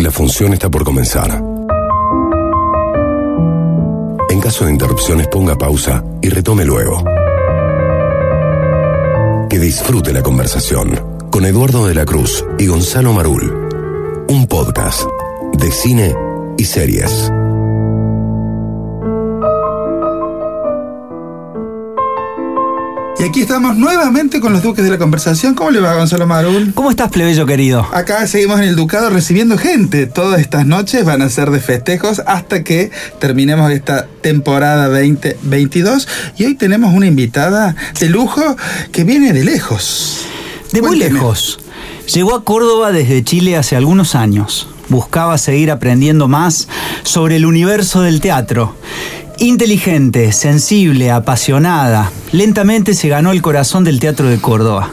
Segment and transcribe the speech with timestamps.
[0.00, 1.30] La función está por comenzar.
[4.30, 7.04] En caso de interrupciones ponga pausa y retome luego.
[9.50, 13.68] Que disfrute la conversación con Eduardo de la Cruz y Gonzalo Marul.
[14.28, 15.02] Un podcast
[15.52, 16.14] de cine
[16.56, 17.30] y series.
[23.20, 25.54] Y aquí estamos nuevamente con los duques de la conversación.
[25.54, 26.72] ¿Cómo le va, Gonzalo Marul?
[26.74, 27.86] ¿Cómo estás, plebeyo querido?
[27.92, 30.06] Acá seguimos en el Ducado recibiendo gente.
[30.06, 36.08] Todas estas noches van a ser de festejos hasta que terminemos esta temporada 2022.
[36.38, 38.56] Y hoy tenemos una invitada de lujo
[38.90, 40.22] que viene de lejos.
[40.72, 41.12] De muy Cuénteme.
[41.12, 41.58] lejos.
[42.14, 44.66] Llegó a Córdoba desde Chile hace algunos años.
[44.88, 46.68] Buscaba seguir aprendiendo más
[47.02, 48.74] sobre el universo del teatro.
[49.42, 54.92] Inteligente, sensible, apasionada, lentamente se ganó el corazón del teatro de Córdoba.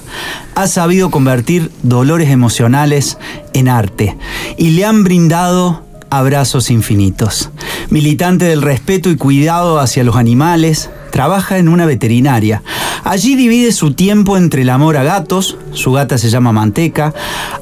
[0.56, 3.18] Ha sabido convertir dolores emocionales
[3.52, 4.16] en arte
[4.56, 7.50] y le han brindado abrazos infinitos.
[7.90, 12.64] Militante del respeto y cuidado hacia los animales, trabaja en una veterinaria.
[13.04, 17.14] Allí divide su tiempo entre el amor a gatos, su gata se llama Manteca,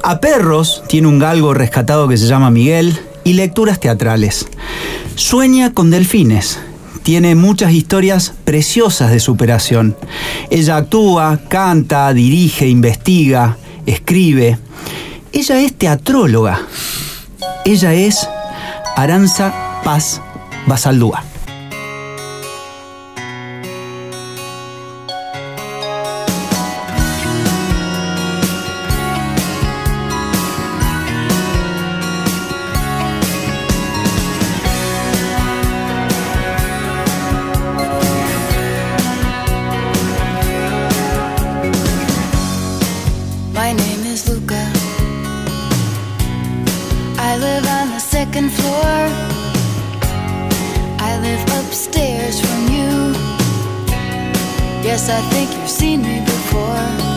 [0.04, 4.46] a perros, tiene un galgo rescatado que se llama Miguel, y lecturas teatrales.
[5.16, 6.60] Sueña con delfines.
[7.06, 9.96] Tiene muchas historias preciosas de superación.
[10.50, 14.58] Ella actúa, canta, dirige, investiga, escribe.
[15.30, 16.62] Ella es teatróloga.
[17.64, 18.28] Ella es
[18.96, 19.54] Aranza
[19.84, 20.20] Paz
[20.66, 21.22] Basaldúa.
[43.56, 44.70] My name is Luca.
[47.18, 48.98] I live on the second floor.
[51.00, 53.14] I live upstairs from you.
[54.84, 57.15] Yes, I think you've seen me before.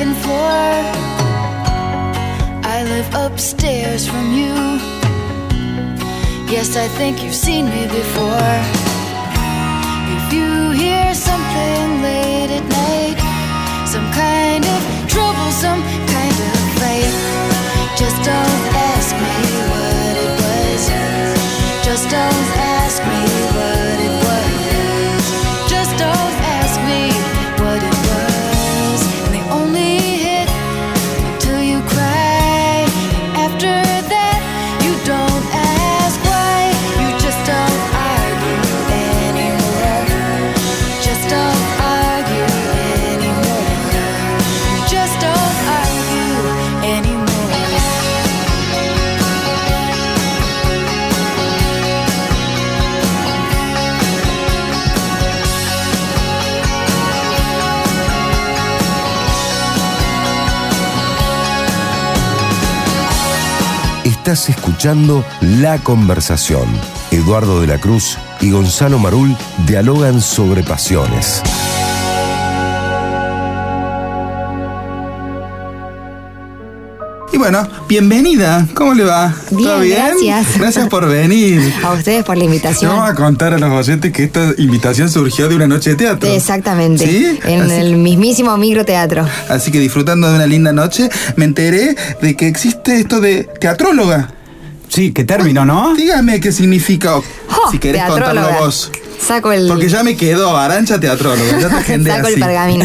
[0.00, 0.72] Second floor.
[2.64, 4.54] I live upstairs from you.
[6.50, 8.89] Yes, I think you've seen me before.
[64.30, 66.68] Estás escuchando La Conversación.
[67.10, 69.36] Eduardo de la Cruz y Gonzalo Marul
[69.66, 71.42] dialogan sobre pasiones.
[77.40, 78.68] Bueno, bienvenida.
[78.74, 79.34] ¿Cómo le va?
[79.50, 79.96] Bien, ¿Todo bien?
[79.98, 80.58] gracias.
[80.58, 81.72] Gracias por venir.
[81.82, 82.90] A ustedes por la invitación.
[82.94, 86.28] Vamos a contar a los oyentes que esta invitación surgió de una noche de teatro.
[86.30, 87.06] Exactamente.
[87.06, 87.40] ¿Sí?
[87.44, 89.26] En Así- el mismísimo microteatro.
[89.48, 94.34] Así que disfrutando de una linda noche, me enteré de que existe esto de teatróloga.
[94.88, 95.94] Sí, qué término, ¿no?
[95.94, 97.14] Dígame qué significa,
[97.70, 98.92] si querés contarlo vos.
[99.20, 99.68] Saco el.
[99.68, 102.34] Porque ya me quedó Arancha teatróloga, ya te agendé Saco así.
[102.34, 102.84] el pergamino.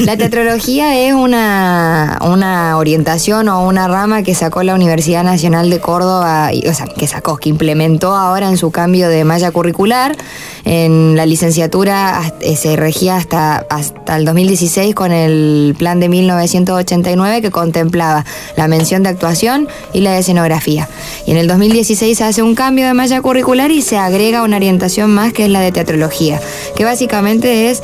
[0.00, 5.80] La teatrología es una, una orientación o una rama que sacó la Universidad Nacional de
[5.80, 10.16] Córdoba, y- o sea, que sacó, que implementó ahora en su cambio de malla curricular.
[10.64, 17.42] En la licenciatura eh, se regía hasta, hasta el 2016 con el plan de 1989
[17.42, 18.24] que contemplaba
[18.56, 20.88] la mención de actuación y la de escenografía.
[21.26, 24.56] Y en el 2016 se hace un cambio de malla curricular y se agrega una
[24.56, 26.40] orientación más que es la de teatrología,
[26.76, 27.82] que básicamente es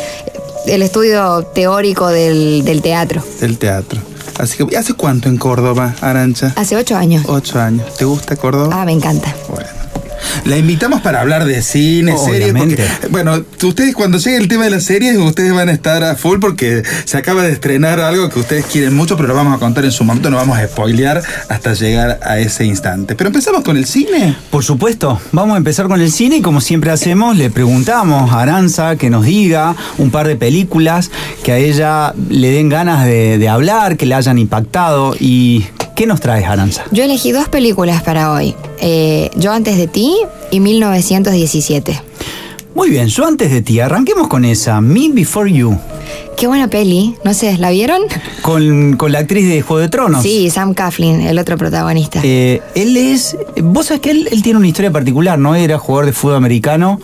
[0.67, 3.23] el estudio teórico del, del teatro.
[3.41, 4.01] El teatro.
[4.39, 6.53] Así que, ¿hace cuánto en Córdoba, Arancha?
[6.57, 7.25] Hace ocho años.
[7.27, 7.95] Ocho años.
[7.97, 8.81] ¿Te gusta Córdoba?
[8.81, 9.35] Ah, me encanta.
[9.49, 9.78] Bueno.
[10.45, 12.89] La invitamos para hablar de cine, series, porque, Obviamente.
[13.11, 16.39] bueno, ustedes cuando llegue el tema de las series, ustedes van a estar a full
[16.39, 19.85] porque se acaba de estrenar algo que ustedes quieren mucho, pero lo vamos a contar
[19.85, 23.15] en su momento, no vamos a spoilear hasta llegar a ese instante.
[23.15, 24.37] Pero empezamos con el cine.
[24.51, 28.43] Por supuesto, vamos a empezar con el cine y como siempre hacemos, le preguntamos a
[28.43, 31.11] Aranza que nos diga un par de películas
[31.43, 35.15] que a ella le den ganas de, de hablar, que le hayan impactado.
[35.19, 35.67] ¿Y
[35.99, 36.85] qué nos traes, Aranza?
[36.93, 38.55] Yo elegí dos películas para hoy.
[38.81, 40.17] Eh, Yo antes de ti
[40.53, 42.01] y 1917.
[42.75, 45.77] Muy bien, yo antes de ti, arranquemos con esa, Me Before You,
[46.39, 47.17] Qué buena peli.
[47.25, 48.01] No sé, ¿la vieron?
[48.43, 50.23] con, con la actriz de Juego de Tronos.
[50.23, 52.21] Sí, Sam Coughlin, el otro protagonista.
[52.23, 53.37] Eh, él es.
[53.61, 55.57] Vos sabés que él, él tiene una historia particular, ¿no?
[55.57, 57.01] Era jugador de fútbol americano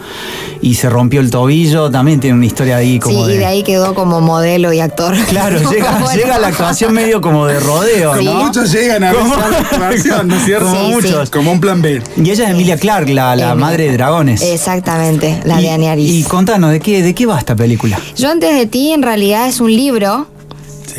[0.62, 1.90] y se rompió el tobillo.
[1.90, 3.34] También tiene una historia ahí sí, como de.
[3.34, 5.16] y de ahí quedó como modelo y actor.
[5.28, 6.14] Claro, llega, Bueno.
[6.16, 8.24] llega a la actuación medio como de rodeo, Sí.
[8.26, 8.34] ¿no?
[8.44, 10.66] Muchos llegan a Como- esa actuación, ¿no es cierto?
[10.66, 10.92] Como Sí, sí.
[10.94, 11.30] muchos.
[11.30, 12.00] Como un plan B.
[12.16, 14.40] Y ella es Emilia Clark, la, la madre de dragones.
[14.42, 16.10] Exactamente, la y, de Aniaris.
[16.10, 18.00] Y contanos, ¿de qué, ¿de qué va esta película?
[18.16, 20.26] Yo antes de ti en realidad es un libro.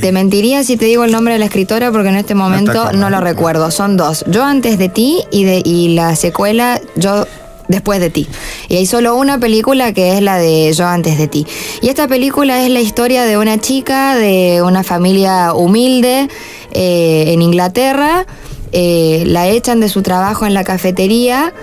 [0.01, 3.09] Te mentiría si te digo el nombre de la escritora porque en este momento no
[3.09, 3.71] lo recuerdo.
[3.71, 4.25] Son dos.
[4.27, 7.25] Yo antes de ti y, de, y la secuela Yo
[7.67, 8.27] después de ti.
[8.67, 11.45] Y hay solo una película que es la de Yo antes de ti.
[11.81, 16.27] Y esta película es la historia de una chica de una familia humilde
[16.71, 18.25] eh, en Inglaterra.
[18.71, 21.53] Eh, la echan de su trabajo en la cafetería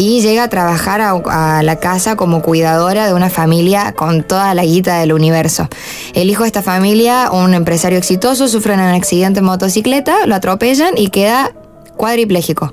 [0.00, 4.64] y llega a trabajar a, la casa como cuidadora de una familia con toda la
[4.64, 5.68] guita del universo.
[6.14, 10.96] El hijo de esta familia, un empresario exitoso, sufre un accidente en motocicleta, lo atropellan
[10.96, 11.52] y queda
[11.98, 12.72] cuadripléjico.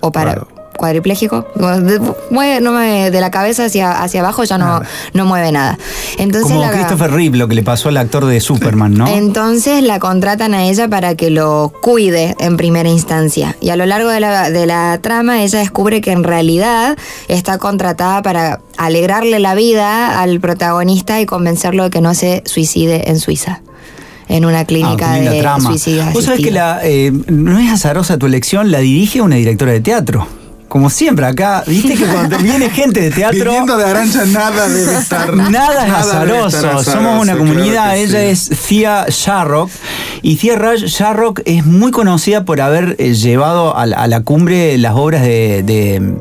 [0.00, 0.34] O para...
[0.34, 0.55] Claro.
[0.76, 1.46] Cuadripléjico,
[2.30, 4.80] mueve- no mueve de la cabeza hacia, hacia abajo ya no,
[5.14, 5.78] no mueve nada.
[6.18, 9.06] Entonces Como la- Christopher Reeve, lo que le pasó al actor de Superman, ¿no?
[9.08, 13.56] entonces la contratan a ella para que lo cuide en primera instancia.
[13.60, 16.96] Y a lo largo de la, de la trama ella descubre que en realidad
[17.28, 23.08] está contratada para alegrarle la vida al protagonista y convencerlo de que no se suicide
[23.10, 23.62] en Suiza.
[24.28, 25.70] En una Ah, clínica de trama.
[25.70, 29.70] suicidio Vos sabés que la, eh, no es azarosa tu elección, la dirige una directora
[29.70, 30.26] de teatro.
[30.68, 33.44] Como siempre acá, viste que cuando viene gente de teatro...
[33.44, 35.32] Viniendo de Arancha nada debe estar.
[35.34, 36.46] Nada es azaroso.
[36.48, 37.96] estar azaroso, Somos una comunidad.
[37.96, 38.50] Ella sí.
[38.50, 39.70] es Thea Sharrock.
[40.22, 44.76] Y Thea Sharrock es muy conocida por haber eh, llevado a, la- a la cumbre
[44.78, 45.62] las obras de.
[45.62, 46.16] de-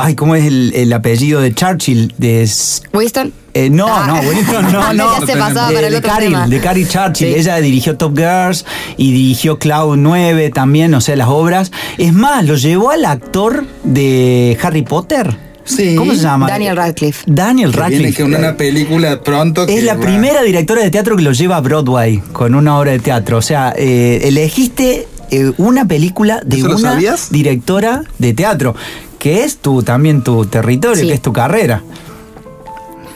[0.00, 2.12] ay, ¿cómo es el, el apellido de Churchill?
[2.18, 2.48] De,
[2.92, 3.32] Winston.
[3.54, 4.06] Eh, no, Ah.
[4.06, 5.20] no, Winston, no, no.
[5.20, 6.48] Ya se pasaba de, para el de otro Carrie, tema.
[6.48, 7.28] de Carrie Churchill.
[7.28, 7.34] Sí.
[7.38, 8.64] Ella dirigió Top Girls
[8.96, 11.72] y dirigió Cloud 9 también, o sea, las obras.
[11.98, 15.36] Es más, lo llevó al actor de Harry Potter.
[15.64, 15.94] Sí.
[15.96, 16.48] ¿Cómo se llama?
[16.48, 17.22] Daniel Radcliffe.
[17.26, 18.02] Daniel Que Radcliffe.
[18.02, 19.64] Viene que una, una película pronto.
[19.66, 22.76] que Es la va- primera directora de teatro que lo lleva a Broadway con una
[22.78, 23.38] obra de teatro.
[23.38, 27.30] O sea, eh, elegiste eh, una película de ¿Eso lo una sabías?
[27.30, 28.74] directora de teatro,
[29.20, 31.06] que es tu, también tu territorio, Sí.
[31.06, 31.82] que es tu carrera.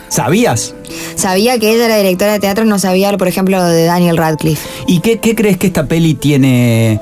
[0.09, 0.75] ¿Sabías?
[1.17, 4.67] Sabía que ella era directora de teatro, no sabía, por ejemplo, lo de Daniel Radcliffe.
[4.87, 7.01] ¿Y qué, qué crees que esta peli tiene,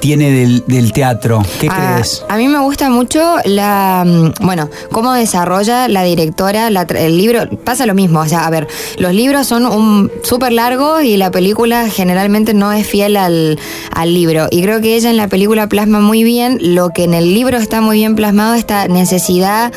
[0.00, 1.42] tiene del, del teatro?
[1.60, 2.22] ¿Qué Ah, crees?
[2.28, 7.48] A mí me gusta mucho la, mm, bueno, cómo desarrolla la directora la el libro.
[7.64, 8.68] Pasa lo mismo, o sea, a ver,
[8.98, 13.58] los libros son un súper largos y la película generalmente no es fiel al,
[13.94, 14.46] al libro.
[14.50, 17.56] Y creo que ella en la película plasma muy bien lo que en el libro
[17.56, 19.72] está muy bien plasmado, esta necesidad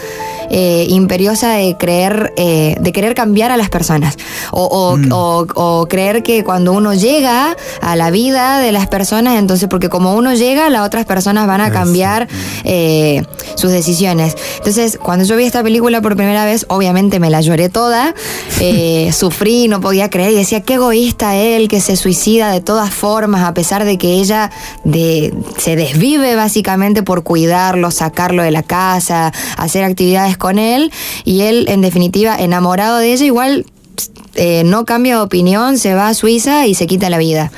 [0.50, 4.18] eh, imperiosa de creer, eh, de querer cambiar a las personas.
[4.52, 5.12] O, o- Mm.
[5.12, 9.90] o- o creer que cuando uno llega a la vida de las personas, entonces, porque
[9.90, 12.28] como uno llega, las otras personas van a cambiar
[12.64, 13.22] eh,
[13.56, 14.36] sus decisiones.
[14.58, 18.14] Entonces, cuando yo vi esta película por primera vez, obviamente me la lloré toda,
[18.62, 22.94] eh, sufrí, no podía creer y decía, qué egoísta él que se suicida de todas
[22.94, 24.52] formas, a pesar de que ella
[24.84, 30.92] de- se desvive básicamente por cuidarlo, sacarlo de la casa, hacer actividades con él
[31.24, 33.66] y él, en definitiva, enamorado de ella, igual
[34.36, 37.52] eh, no cambia de opinión, se va a Suiza y se quita la vida.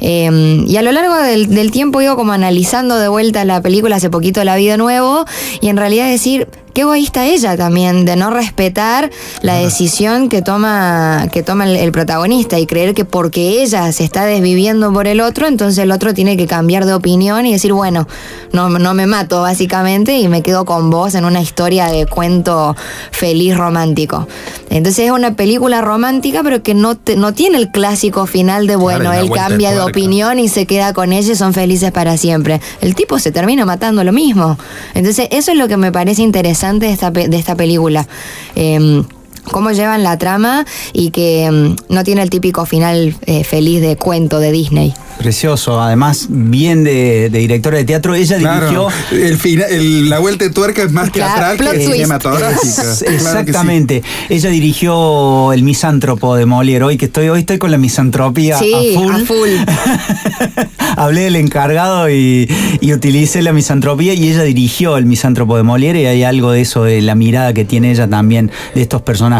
[0.00, 3.96] Eh, y a lo largo del, del tiempo iba como analizando de vuelta la película,
[3.96, 5.24] hace poquito la vi de nuevo,
[5.60, 9.10] y en realidad decir, qué egoísta ella también, de no respetar
[9.42, 14.04] la decisión que toma, que toma el, el protagonista y creer que porque ella se
[14.04, 17.72] está desviviendo por el otro, entonces el otro tiene que cambiar de opinión y decir,
[17.72, 18.06] bueno,
[18.52, 22.74] no, no me mato básicamente y me quedo con vos en una historia de cuento
[23.10, 24.26] feliz romántico.
[24.70, 28.76] Entonces es una película romántica, pero que no, te- no tiene el clásico final de,
[28.76, 29.90] bueno, él de cambia de tuerca.
[29.90, 32.60] opinión y se queda con ella y son felices para siempre.
[32.80, 34.56] El tipo se termina matando lo mismo.
[34.94, 38.06] Entonces eso es lo que me parece interesante de esta, de esta película.
[38.54, 39.04] Em,
[39.44, 43.96] cómo llevan la trama y que em, no tiene el típico final eh, feliz de
[43.96, 44.94] cuento de Disney.
[45.18, 48.14] Precioso, además, bien de, de directora de teatro.
[48.14, 48.58] Ella dirigió.
[48.60, 52.56] Claro, el fina- el- la vuelta de tuerca es más teatral plot que cinematográfica.
[52.58, 53.14] Es- Claro que sí.
[53.14, 54.02] exactamente.
[54.30, 56.82] Ella dirigió El misántropo de Molière.
[56.84, 59.12] Hoy que estoy, hoy estoy con la misantropía Sí, a full.
[59.14, 59.50] a full.
[60.96, 62.48] Hablé del encargado y,
[62.80, 66.60] y utilicé la misantropía y ella dirigió el misántropo de Molière y hay algo de
[66.62, 69.31] eso, de la mirada que tiene ella también de estos personajes.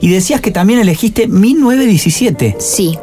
[0.00, 2.56] Y decías que también elegiste 1917.
[2.58, 2.98] Sí.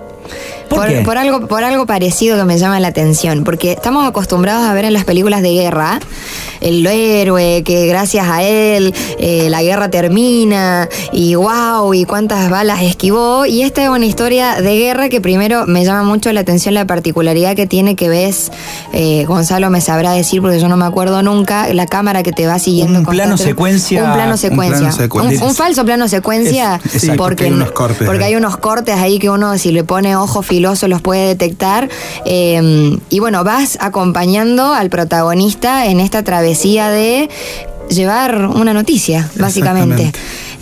[0.76, 1.02] ¿Por qué?
[1.02, 4.86] por algo, por algo parecido que me llama la atención, porque estamos acostumbrados a ver
[4.86, 6.00] en las películas de guerra
[6.62, 12.82] el héroe que gracias a él eh, la guerra termina y wow, y cuántas balas
[12.82, 13.46] esquivó.
[13.46, 16.88] Y esta es una historia de guerra que primero me llama mucho la atención la
[16.88, 18.52] particularidad que tiene que ves,
[18.94, 22.48] eh, Gonzalo me sabrá decir porque yo no me acuerdo nunca, la cámara que te
[22.48, 23.00] va siguiendo.
[23.00, 24.78] Un plano secuencia- Un plano un secuencia.
[24.80, 25.40] plano secuencia.
[25.44, 26.80] Un- un falso plano secuencia.
[26.86, 29.72] Es- exacto, porque, porque hay unos cortes porque hay unos cortes ahí que uno si
[29.72, 31.90] le pone ojo filoso los puede detectar.
[32.26, 37.30] Eh, y bueno, vas acompañando al protagonista en esta travesía de
[37.90, 40.14] llevar una noticia, básicamente.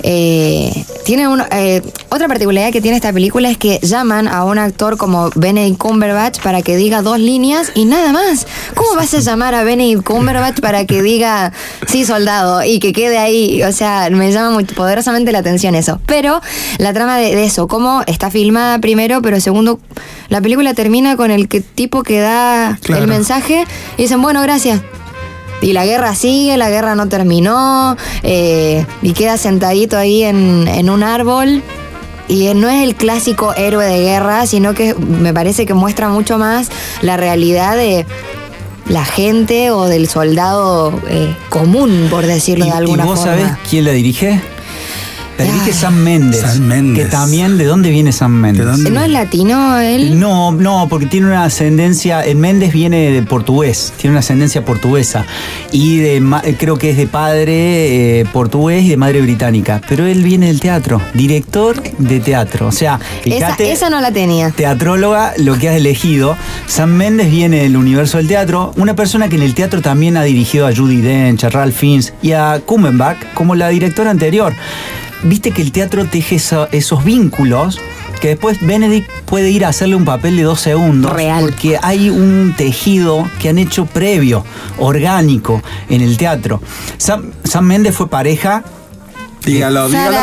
[0.03, 4.57] Eh, tiene un- eh, otra particularidad que tiene esta película es que llaman a un
[4.57, 8.47] actor como Benedict Cumberbatch para que diga dos líneas y nada más.
[8.75, 11.53] ¿Cómo vas a llamar a Benedict Cumberbatch para que diga
[11.87, 13.61] sí soldado y que quede ahí?
[13.63, 15.99] O sea, me llama muy poderosamente la atención eso.
[16.05, 16.41] Pero
[16.77, 19.79] la trama de, de eso, cómo está filmada primero, pero segundo,
[20.29, 23.03] la película termina con el que tipo que da Claro.
[23.03, 23.65] el mensaje
[23.97, 24.81] y dicen bueno gracias.
[25.61, 30.89] Y la guerra sigue, la guerra no terminó, eh, y queda sentadito ahí en, en
[30.89, 31.61] un árbol.
[32.27, 36.37] Y no es el clásico héroe de guerra, sino que me parece que muestra mucho
[36.37, 36.69] más
[37.01, 38.05] la realidad de
[38.87, 43.33] la gente o del soldado eh, común, por decirlo ¿Y, de alguna y vos forma.
[43.37, 44.41] sabés quién la dirige?
[45.45, 45.73] La dirige.
[45.73, 46.41] Sam Méndez.
[46.41, 47.05] Sam Méndez.
[47.05, 48.65] Que también, ¿de dónde viene Sam Méndez?
[48.65, 48.89] ¿De dónde?
[48.91, 50.19] ¿No es latino él?
[50.19, 52.21] No, no, porque tiene una ascendencia.
[52.21, 55.25] El Méndez viene de portugués, tiene una ascendencia portuguesa.
[55.71, 59.81] Y de ma- creo que es de padre eh, portugués y de madre británica.
[59.87, 62.67] Pero él viene del teatro, director de teatro.
[62.67, 64.51] O sea, esa no la tenía.
[64.51, 66.37] teatróloga, lo que has elegido.
[66.67, 70.23] Sam Méndez viene del universo del teatro, una persona que en el teatro también ha
[70.23, 74.53] dirigido a Judy Dench, a Ralph Fiennes y a Kummenbach como la directora anterior.
[75.23, 77.79] Viste que el teatro teje eso- esos vínculos
[78.19, 81.11] que después Benedict puede ir a hacerle un papel de dos segundos.
[81.11, 81.41] Real.
[81.43, 84.45] Porque hay un tejido que han hecho previo,
[84.77, 86.61] orgánico, en el teatro.
[86.97, 88.63] Sam, Sam Méndez fue pareja
[89.45, 90.11] Dígalo, dígalo.
[90.11, 90.17] que.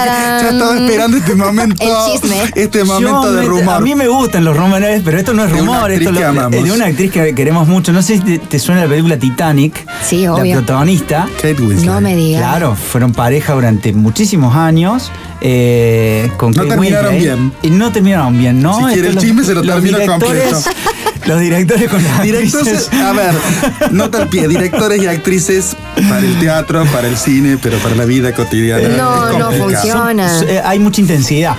[0.45, 1.83] Ya estaba esperando este momento.
[1.85, 2.37] El chisme.
[2.55, 3.75] Este momento Yo de me- rumor.
[3.75, 6.49] A mí me gustan los rumores, pero esto no es De rumor, esto que lo-
[6.51, 7.93] es de una actriz que queremos mucho.
[7.93, 9.87] No sé si te, te suena la película Titanic.
[10.07, 10.57] Sí, La obvio.
[10.57, 11.29] protagonista.
[11.37, 11.85] Kate Winslet.
[11.87, 12.43] No me digas.
[12.43, 15.11] Claro, fueron pareja durante muchísimos años.
[15.41, 17.37] eh, con No Kate terminaron Winslet.
[17.37, 17.53] bien.
[17.63, 18.77] Y no terminaron bien, ¿no?
[18.89, 20.59] Si quiere el los- chisme, se lo directores- completo.
[21.27, 23.35] Los directores con las Directores, a ver,
[23.91, 25.77] nota al pie, directores y actrices
[26.09, 28.89] para el teatro, para el cine, pero para la vida cotidiana.
[28.97, 30.39] No, no funciona.
[30.39, 31.57] Son- eh, hay mucha intensidad.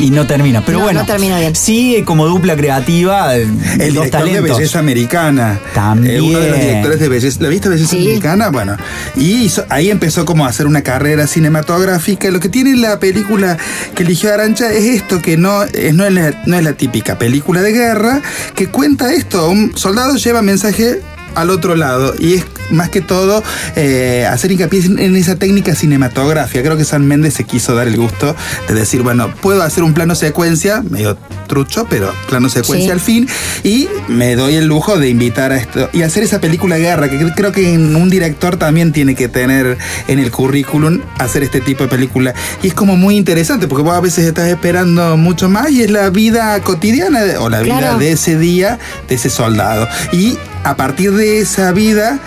[0.00, 0.62] Y no termina.
[0.64, 1.54] Pero No, bueno, no termina bien.
[1.54, 5.58] sí, como dupla creativa, El dos director de belleza americana.
[5.74, 6.16] También.
[6.16, 7.38] Eh, uno de los directores de belleza.
[7.42, 7.98] ¿La viste belleza Sí.
[8.02, 8.48] americana?
[8.50, 8.76] Bueno.
[9.16, 12.30] Y hizo- ahí empezó como a hacer una carrera cinematográfica.
[12.30, 13.58] Lo que tiene la película
[13.94, 17.18] que eligió Arancha es esto, que no es, no es, la, no es la típica
[17.18, 18.22] película de guerra,
[18.54, 19.48] que cuenta esto.
[19.50, 21.00] Un soldado lleva mensaje
[21.34, 22.14] al otro lado.
[22.18, 23.42] Y es más que todo
[23.76, 26.62] eh, hacer hincapié en, esa técnica cinematográfica.
[26.62, 28.34] Creo que San Méndez se quiso dar el gusto
[28.68, 32.90] de decir, bueno, puedo hacer un plano secuencia, medio trucho, pero plano secuencia Sí.
[32.92, 33.28] al fin,
[33.64, 37.10] y me doy el lujo de invitar a esto y hacer esa película de guerra,
[37.10, 39.76] que cre- creo que un director también tiene que tener
[40.08, 42.32] en el currículum hacer este tipo de película.
[42.62, 45.90] Y es como muy interesante, porque vos a veces estás esperando mucho más y es
[45.90, 49.88] la vida cotidiana o la vida de ese día, de ese soldado.
[50.12, 52.18] Y a partir de esa vida,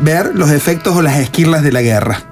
[0.00, 2.29] ver los efectos o las esquirlas de la guerra.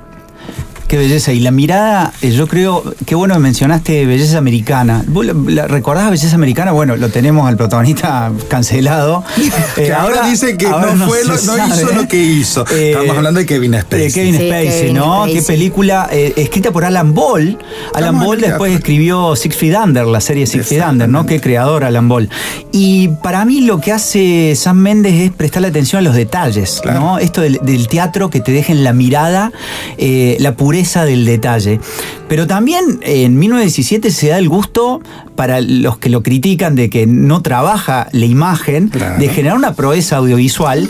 [0.88, 1.32] Qué belleza.
[1.34, 5.04] Y la mirada, eh, yo creo, qué bueno que mencionaste belleza americana.
[5.06, 6.72] ¿Vos la, la recordás belleza americana?
[6.72, 9.22] Bueno, lo tenemos al protagonista cancelado.
[9.76, 11.82] Eh, Que ahora, dice que ahora no, fue se lo- no sabe.
[11.82, 12.64] hizo lo que hizo.
[12.72, 14.00] Eh, Estamos hablando de Kevin Spacey.
[14.06, 15.16] De Kevin Sí, Spacey, Kevin ¿no?
[15.24, 15.34] Spacey.
[15.34, 17.58] Qué película eh, escrita por Alan Ball.
[17.94, 21.26] Alan Estamos Ball después escribió Six Feet Under, la serie Six Feet Under, ¿no?
[21.26, 22.28] Qué creador Alan Ball.
[22.72, 27.00] Y para mí lo que hace Sam Méndez es prestarle atención a los detalles, Claro.
[27.00, 27.18] ¿no?
[27.18, 29.52] Esto del, del teatro que te deja en la mirada
[29.98, 31.80] eh, la pureza del detalle.
[32.28, 35.00] Pero también eh, en 1917 se da el gusto
[35.36, 39.18] para los que lo critican de que no trabaja la imagen, Claro.
[39.18, 40.88] de generar una proeza audiovisual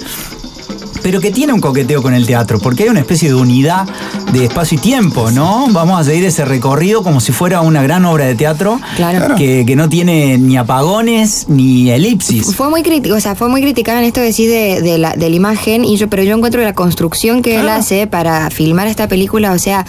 [1.03, 3.87] pero que tiene un coqueteo con el teatro, porque hay una especie de unidad
[4.33, 5.67] de espacio y tiempo, ¿no?
[5.71, 9.35] Vamos a seguir ese recorrido como si fuera una gran obra de teatro Claro.
[9.37, 12.55] que, que no tiene ni apagones ni elipsis.
[12.55, 15.13] Fue muy crítico, o sea, fue muy criticada en esto que decís de, de la,
[15.15, 18.87] de la imagen, y yo, pero yo encuentro la construcción que él hace para filmar
[18.89, 19.87] esta película, o sea,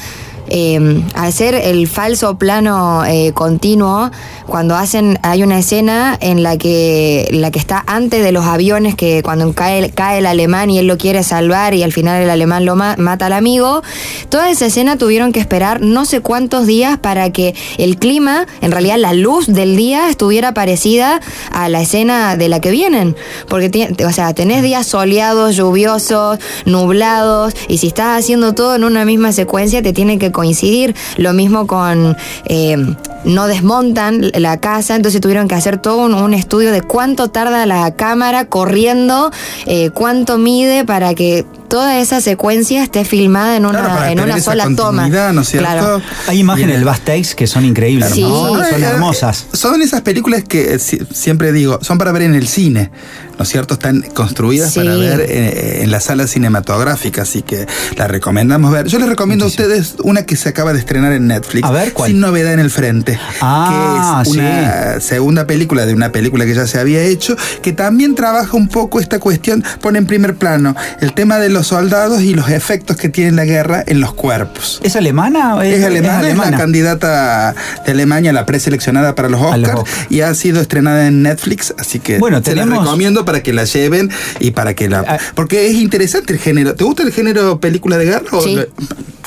[0.50, 4.12] eh, hacer el falso plano eh, continuo,
[4.46, 8.96] cuando hacen, hay una escena en la que, la que está antes de los aviones,
[8.96, 12.30] que cuando cae, cae el alemán y él lo quiere salvar y al final el
[12.30, 13.84] alemán lo ma- mata al amigo,
[14.30, 18.72] toda esa escena tuvieron que esperar no sé cuántos días para que el clima, en
[18.72, 23.16] realidad la luz del día estuviera parecida a la escena de la que vienen.
[23.48, 29.06] Porque, o sea, tenés días soleados, lluviosos, nublados, y si estás haciendo todo en una
[29.06, 30.96] misma secuencia, te tiene que coincidir.
[31.18, 32.16] Lo mismo con...
[32.46, 32.78] eh,
[33.26, 37.94] no desmontan la casa, entonces tuvieron que hacer todo un, estudio de cuánto tarda la
[37.96, 39.32] cámara corriendo,
[39.66, 44.18] eh, cuánto mide para que toda esa secuencia esté filmada en una, Claro, para en
[44.18, 45.08] tener una esa sola toma.
[45.32, 45.70] ¿no es cierto?
[45.70, 46.02] Claro.
[46.28, 48.22] Hay imágenes del backstage que son increíbles, Sí.
[48.22, 48.30] ¿no?
[48.64, 49.46] Son eh, hermosas.
[49.54, 52.92] Son esas películas que eh, si- siempre digo, son para ver en el cine,
[53.38, 53.76] ¿no es cierto?
[53.76, 54.80] Están construidas Sí.
[54.80, 58.88] para ver eh, en la sala cinematográfica, así que la recomendamos ver.
[58.88, 61.66] Yo les recomiendo a ustedes una que se acaba de estrenar en Netflix.
[61.68, 62.12] A ver, ¿cuál?
[62.12, 63.20] Sin novedad en el frente.
[63.42, 67.72] Ah, que es una segunda película de una película que ya se había hecho, que
[67.74, 72.22] también trabaja un poco esta cuestión, pone en primer plano el tema de los soldados
[72.22, 74.80] y los efectos que tiene la guerra en los cuerpos.
[74.84, 75.56] ¿Es alemana?
[75.56, 80.22] o Es alemana, es la candidata de Alemania, la preseleccionada para los los Oscars, y
[80.22, 83.64] ha sido estrenada en Netflix, así que Bueno, se la tenemos- recomiendo para que la
[83.66, 85.04] lleven y para que la...
[85.08, 85.18] Ah.
[85.36, 86.76] Porque es interesante el género.
[86.76, 88.26] ¿Te gusta el género película de guerra?
[88.44, 88.58] Sí.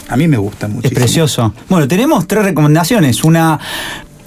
[0.08, 0.98] A mí me gusta Es muchísimo.
[1.00, 1.54] precioso.
[1.68, 3.24] Bueno, tenemos tres recomendaciones.
[3.24, 3.58] Una,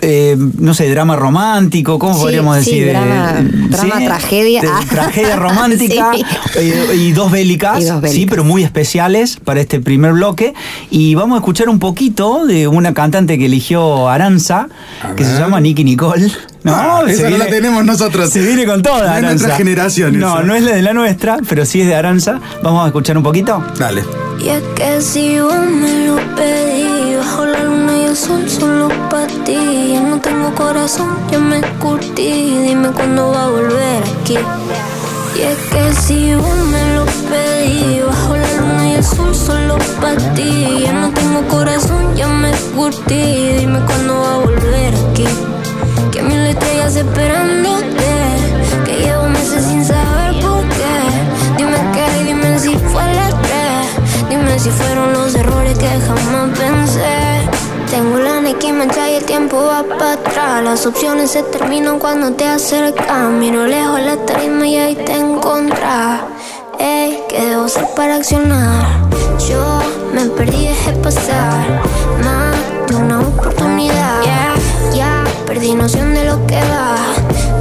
[0.06, 2.88] eh, no sé, drama romántico, ¿cómo Sí, podríamos sí, decir?
[2.90, 4.62] drama- Eh, drama, tragedia.
[4.62, 4.80] de- Ah.
[4.90, 6.24] tragedia romántica Sí.
[6.58, 10.54] eh, y dos bélicas, Y dos sí, pero muy especiales para este primer bloque.
[10.90, 14.68] Y vamos a escuchar un poquito de una cantante que eligió Aranza,
[15.16, 16.32] que se llama Nicky Nicole.
[16.68, 18.30] Ah, se esa no la tenemos nosotros.
[18.32, 19.30] Se viene con toda No es Aranza.
[19.30, 20.44] nuestra generación No, esa.
[20.44, 22.40] no es la de la nuestra, pero sí es de Aranza.
[22.64, 23.64] Vamos a escuchar un poquito.
[23.78, 24.04] Dale.
[24.44, 27.65] Y es que si vos me lo pedí, bajo la
[28.16, 29.94] sol solo para ti.
[29.94, 32.60] Yo no tengo corazón, ya me curtí.
[32.68, 34.38] Dime cuándo va a volver aquí.
[35.36, 39.78] Y es que si vos me lo pedí, bajo la luna y el sol solo
[40.00, 40.86] para ti.
[40.86, 43.58] Yo no tengo corazón, ya me curtí.
[43.60, 45.28] Dime cuándo va a volver aquí.
[46.12, 48.12] Que mil estrellas esperándote.
[48.86, 50.96] Que llevo meses sin saber por qué.
[51.58, 54.30] Dime qué, dime si fue la tres.
[54.30, 57.26] Dime si fueron los errores que jamás pensé.
[57.90, 60.64] Tengo la Nike mancha y el tiempo va para atrás.
[60.64, 63.30] Las opciones se terminan cuando te acercas.
[63.30, 66.22] Miro lejos la tarima y ahí te encontrás.
[66.80, 68.86] Ey, ¿qué debo hacer para accionar?
[69.48, 69.80] Yo
[70.14, 71.82] me perdí, dejé pasar
[72.24, 72.56] más
[72.88, 74.24] de una oportunidad.
[74.94, 76.96] Ya perdí noción de lo que va.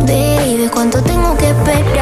[0.00, 1.93] Baby, ¿cuánto tengo que esperar?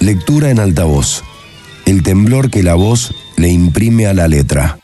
[0.00, 1.22] Lectura en altavoz.
[1.84, 4.78] El temblor que la voz le imprime a la letra.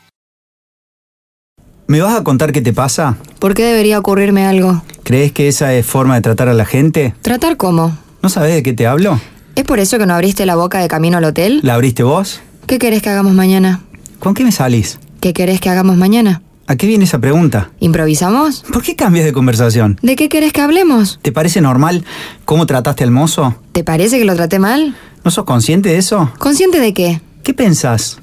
[1.87, 3.19] ¿Me vas a contar qué te pasa?
[3.39, 4.83] ¿Por qué debería ocurrirme algo?
[5.05, 7.15] ¿Crees que esa es forma de tratar a la gente?
[7.23, 7.97] ¿Tratar cómo?
[8.23, 9.21] ¿No sabes de qué te hablo?
[9.55, 11.61] ¿Es por eso que no abriste la boca de camino al hotel?
[11.63, 12.41] ¿La abriste vos?
[12.67, 13.81] ¿Qué querés que hagamos mañana?
[14.19, 14.99] ¿Con qué me salís?
[15.21, 16.43] ¿Qué querés que hagamos mañana?
[16.67, 17.71] ¿A qué viene esa pregunta?
[17.81, 18.65] ¿Improvisamos?
[18.73, 19.99] ¿Por qué cambias de conversación?
[20.01, 21.19] ¿De qué querés que hablemos?
[21.21, 22.05] ¿Te parece normal
[22.45, 23.57] cómo trataste al mozo?
[23.73, 24.97] ¿Te parece que lo traté mal?
[25.25, 26.33] ¿No sos consciente de eso?
[26.39, 27.21] ¿Consciente de qué?
[27.43, 28.21] ¿Qué pensás?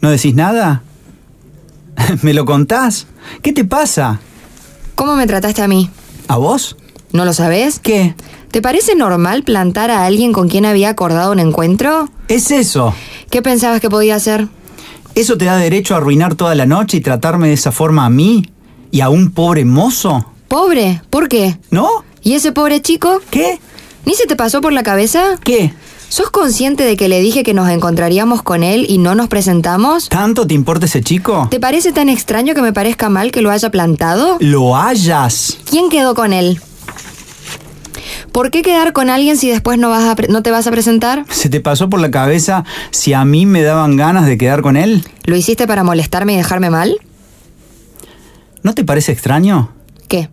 [0.00, 0.82] ¿No decís nada?
[2.22, 3.06] ¿Me lo contás?
[3.42, 4.20] ¿Qué te pasa?
[4.94, 5.90] ¿Cómo me trataste a mí?
[6.28, 6.76] ¿A vos?
[7.12, 7.78] ¿No lo sabés?
[7.78, 8.14] ¿Qué?
[8.52, 12.10] ¿Te parece normal plantar a alguien con quien había acordado un encuentro?
[12.28, 12.94] Es eso.
[13.30, 14.46] ¿Qué pensabas que podía hacer?
[15.14, 18.10] ¿Eso te da derecho a arruinar toda la noche y tratarme de esa forma a
[18.10, 18.50] mí?
[18.90, 20.26] ¿Y a un pobre mozo?
[20.48, 21.00] ¿Pobre?
[21.08, 21.56] ¿Por qué?
[21.70, 21.88] ¿No?
[22.22, 23.22] ¿Y ese pobre chico?
[23.30, 23.58] ¿Qué?
[24.04, 25.38] ¿Ni se te pasó por la cabeza?
[25.42, 25.72] ¿Qué?
[26.10, 30.10] ¿Sos consciente de que le dije que nos encontraríamos con él y no nos presentamos?
[30.10, 31.48] ¿Tanto te importa ese chico?
[31.50, 34.36] ¿Te parece tan extraño que me parezca mal que lo haya plantado?
[34.40, 35.56] ¡Lo hayas!
[35.70, 36.60] ¿Quién quedó con él?
[38.30, 41.24] ¿Por qué quedar con alguien si después no, vas a no te vas a presentar?
[41.30, 44.76] ¿Se te pasó por la cabeza si a mí me daban ganas de quedar con
[44.76, 45.04] él?
[45.24, 46.96] ¿Lo hiciste para molestarme y dejarme mal?
[48.62, 49.72] ¿No te parece extraño?
[50.08, 50.30] ¿Qué?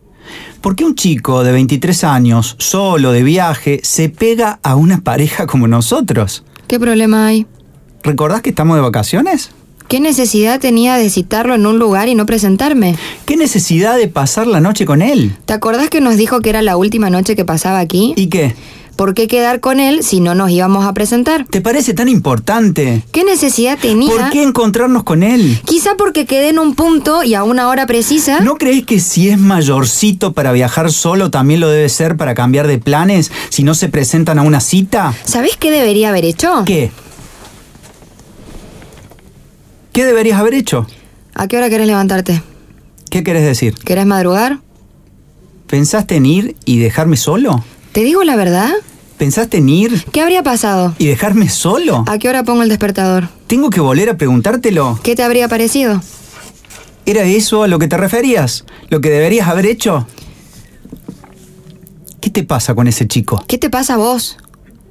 [0.61, 5.47] ¿Por qué un chico de 23 años, solo, de viaje, se pega a una pareja
[5.47, 6.43] como nosotros?
[6.67, 7.47] ¿Qué problema hay?
[8.03, 9.51] ¿Recordás que estamos de vacaciones?
[9.89, 12.95] ¿Qué necesidad tenía de citarlo en un lugar y no presentarme?
[13.25, 15.35] ¿Qué necesidad de pasar la noche con él?
[15.47, 18.13] ¿Te acordás que nos dijo que era la última noche que pasaba aquí?
[18.15, 18.53] ¿Y qué?
[18.95, 21.47] ¿Por qué quedar con él si no nos íbamos a presentar?
[21.49, 23.01] ¿Te parece tan importante?
[23.11, 24.11] ¿Qué necesidad tenía?
[24.11, 25.59] ¿Por qué encontrarnos con él?
[25.65, 28.41] Quizá porque quedé en un punto y a una hora precisa.
[28.41, 32.67] ¿No crees que si es mayorcito para viajar solo también lo debe ser para cambiar
[32.67, 35.15] de planes si no se presentan a una cita?
[35.25, 36.63] ¿Sabés qué debería haber hecho?
[36.67, 36.91] ¿Qué?
[39.99, 40.87] ¿Qué deberías haber hecho?
[41.33, 42.41] ¿A qué hora querés levantarte?
[43.11, 43.75] ¿Qué querés decir?
[43.75, 44.59] ¿Querés madrugar?
[45.67, 47.65] ¿Pensaste en ir y dejarme solo?
[47.91, 48.71] ¿Te digo la verdad?
[49.17, 50.95] ¿Pensaste en ir ¿Qué habría pasado?
[50.99, 52.05] y dejarme solo?
[52.07, 53.27] ¿A qué hora pongo el despertador?
[53.47, 54.97] ¿Tengo que volver a preguntártelo?
[55.03, 56.01] ¿Qué te habría parecido?
[57.05, 58.63] ¿Era eso a lo que te referías?
[58.87, 60.07] ¿Lo que deberías haber hecho?
[62.21, 63.43] ¿Qué te pasa con ese chico?
[63.49, 64.37] ¿Qué te pasa a vos?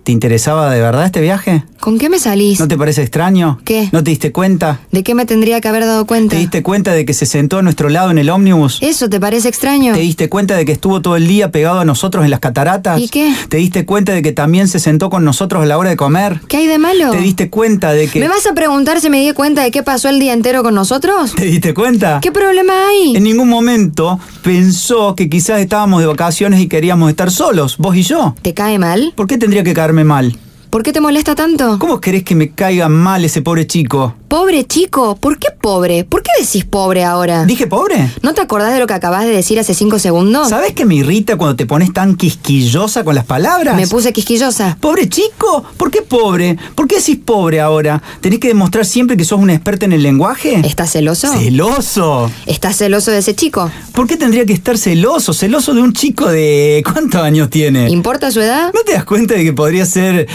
[0.09, 1.64] ¿Te interesaba de verdad este viaje?
[1.81, 2.59] ¿Con qué me salís?
[2.59, 3.61] ¿No te parece extraño?
[3.62, 3.90] ¿Qué?
[3.92, 4.81] ¿No te diste cuenta?
[4.90, 6.35] ¿De qué me tendría que haber dado cuenta?
[6.35, 8.79] ¿Te diste cuenta de que se sentó a nuestro lado en el ómnibus?
[8.81, 9.92] ¿Eso te parece extraño?
[9.92, 12.99] ¿Te diste cuenta de que estuvo todo el día pegado a nosotros en las cataratas?
[12.99, 13.35] ¿Y qué?
[13.51, 16.40] ¿Te diste cuenta de que también se sentó con nosotros a la hora de comer?
[16.49, 17.11] ¿Qué hay de malo?
[17.11, 18.18] ¿Te diste cuenta de que...
[18.18, 20.75] ¿Me vas a preguntar si me di cuenta de qué pasó el día entero con
[20.75, 21.35] nosotros?
[21.35, 22.21] ¿Te diste cuenta?
[22.23, 23.14] ¿Qué problema hay?
[23.14, 28.05] En ningún momento pensó que quizás estábamos de vacaciones y queríamos estar solos, vos y
[28.05, 28.35] yo.
[28.40, 29.12] ¿Te cae mal?
[29.14, 30.33] ¿Por qué tendría que caerme mal?
[30.70, 31.78] ¿Por qué te molesta tanto?
[31.78, 34.14] ¿Cómo querés que me caiga mal ese pobre chico?
[34.28, 36.04] Pobre chico, ¿por qué pobre?
[36.04, 37.46] ¿Por qué decís pobre ahora?
[37.46, 38.11] ¿Dije pobre?
[38.20, 40.50] ¿No te acordás de lo que acabas de decir hace cinco segundos?
[40.50, 43.74] ¿Sabes que me irrita cuando te pones tan quisquillosa con las palabras?
[43.76, 44.76] Me puse quisquillosa.
[44.78, 45.64] ¿Pobre chico?
[45.78, 46.59] ¿Por qué pobre?
[46.74, 48.02] ¿Por qué decís pobre ahora?
[48.20, 50.61] ¿Tenés que demostrar siempre que sos una experta en el lenguaje?
[50.66, 51.33] ¿Estás celoso?
[51.33, 52.31] ¡Celoso!
[52.44, 53.70] ¿Estás celoso de ese chico?
[53.92, 55.33] ¿Por qué tendría que estar celoso?
[55.33, 56.83] Celoso de un chico de...
[56.85, 57.88] ¿Cuántos años tiene?
[57.88, 58.70] ¿Importa su edad?
[58.74, 60.28] ¿No te das cuenta de que podría ser...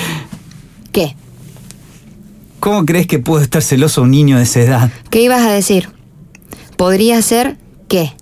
[0.93, 1.15] ¿Qué?
[2.61, 4.91] ¿Cómo crees que puede estar celoso un niño de esa edad?
[5.09, 5.89] ¿Qué ibas a decir?
[6.77, 7.57] ¿Podría ser
[7.89, 8.13] qué?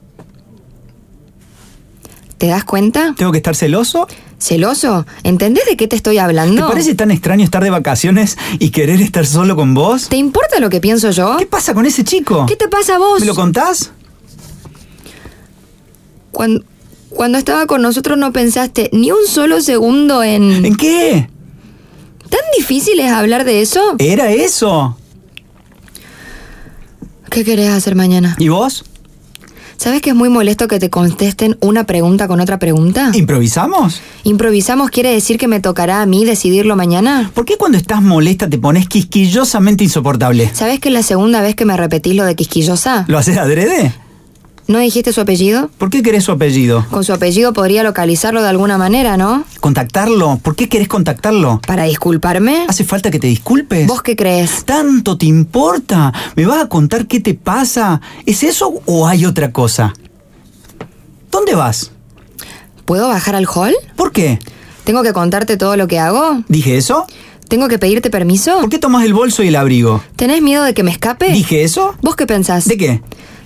[2.39, 3.13] ¿Te das cuenta?
[3.15, 4.07] ¿Tengo que estar celoso?
[4.39, 5.05] ¿Celoso?
[5.23, 6.67] ¿Entendés de qué te estoy ¿Te hablando?
[6.67, 10.09] parece tan extraño estar de vacaciones y querer estar solo con vos?
[10.09, 11.37] ¿Te importa lo que pienso yo?
[11.37, 12.47] ¿Qué pasa con ese chico?
[12.47, 13.19] ¿Qué te pasa a vos?
[13.19, 13.91] ¿Me lo contás?
[16.31, 16.63] Cuando,
[17.09, 20.65] cuando estaba con nosotros no pensaste ni un solo segundo en...
[20.65, 21.29] ¿En qué?
[22.31, 23.79] ¿Tan difícil es hablar de eso?
[23.99, 24.97] Era eso.
[27.29, 28.35] ¿Qué querés hacer mañana?
[28.39, 28.83] ¿Y vos?
[29.77, 33.11] ¿Sabes que es muy molesto que te contesten una pregunta con otra pregunta?
[33.13, 33.99] ¿Improvisamos?
[34.23, 37.31] ¿Improvisamos quiere decir que me tocará a mí decidirlo mañana?
[37.33, 40.51] ¿Por qué cuando estás molesta te pones quisquillosamente insoportable?
[40.53, 43.05] ¿Sabes que es la segunda vez que me repetís lo de quisquillosa?
[43.07, 43.93] ¿Lo haces adrede?
[44.71, 45.69] ¿No dijiste su apellido?
[45.77, 46.87] ¿Por qué querés su apellido?
[46.89, 49.43] Con su apellido podría localizarlo de alguna manera, ¿no?
[49.59, 50.39] ¿Contactarlo?
[50.41, 51.59] ¿Por qué querés contactarlo?
[51.67, 52.67] ¿Para disculparme?
[52.69, 53.85] ¿Hace falta que te disculpes?
[53.85, 54.63] ¿Vos qué crees?
[54.63, 56.13] ¿Tanto te importa?
[56.37, 57.99] ¿Me vas a contar qué te pasa?
[58.25, 59.93] ¿Es eso o hay otra cosa?
[61.31, 61.91] ¿Dónde vas?
[62.85, 63.75] ¿Puedo bajar al hall?
[63.97, 64.39] ¿Por qué?
[64.85, 66.45] ¿Tengo que contarte todo lo que hago?
[66.47, 67.05] ¿Dije eso?
[67.49, 68.61] ¿Tengo que pedirte permiso?
[68.61, 70.01] ¿Por qué tomas el bolso y el abrigo?
[70.15, 71.29] ¿Tenés miedo de que me escape?
[71.33, 71.93] ¿Dije eso?
[72.01, 72.69] ¿Vos qué pensás?
[72.69, 73.01] ¿De qué?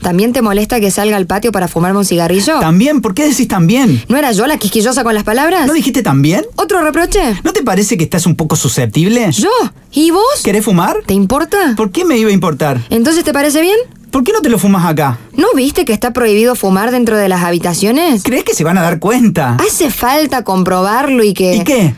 [0.05, 2.59] ¿También te molesta que salga al patio para fumarme un cigarrillo?
[2.59, 3.01] ¿También?
[3.01, 4.03] ¿Por qué decís también?
[4.07, 5.65] ¿No era yo la quisquillosa con las palabras?
[5.65, 6.45] ¿No dijiste también?
[6.57, 7.19] ¿Otro reproche?
[7.43, 9.31] ¿No te parece que estás un poco susceptible?
[9.31, 9.49] ¿Yo?
[9.91, 10.43] ¿Y vos?
[10.43, 10.97] ¿Querés fumar?
[11.07, 11.73] ¿Te importa?
[11.75, 12.81] ¿Por qué me iba a importar?
[12.91, 13.77] ¿Entonces te parece bien?
[14.11, 15.17] ¿Por qué no te lo fumas acá?
[15.35, 18.21] ¿No viste que está prohibido fumar dentro de las habitaciones?
[18.21, 19.57] ¿Crees que se van a dar cuenta?
[19.67, 21.55] Hace falta comprobarlo y que...
[21.55, 21.95] ¿Y qué?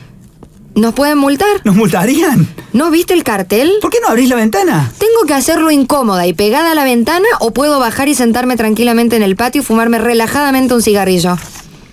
[0.77, 1.47] ¿Nos pueden multar?
[1.63, 2.47] ¿Nos multarían?
[2.71, 3.71] ¿No viste el cartel?
[3.81, 4.91] ¿Por qué no abrís la ventana?
[4.99, 9.15] ¿Tengo que hacerlo incómoda y pegada a la ventana o puedo bajar y sentarme tranquilamente
[9.15, 11.35] en el patio y fumarme relajadamente un cigarrillo?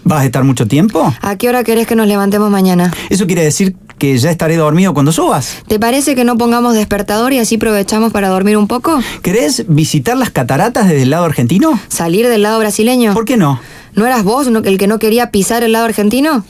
[0.04, 1.14] ¿Vas a estar mucho tiempo?
[1.22, 2.92] ¿A qué hora querés que nos levantemos mañana?
[3.08, 5.62] ¿Eso quiere decir que ya estaré dormido cuando subas?
[5.66, 9.00] ¿Te parece que no pongamos despertador y así aprovechamos para dormir un poco?
[9.22, 11.80] ¿Querés visitar las cataratas desde el lado argentino?
[11.88, 13.14] ¿Salir del lado brasileño?
[13.14, 13.60] ¿Por qué no?
[13.94, 16.44] ¿No eras vos el que no quería pisar el lado argentino?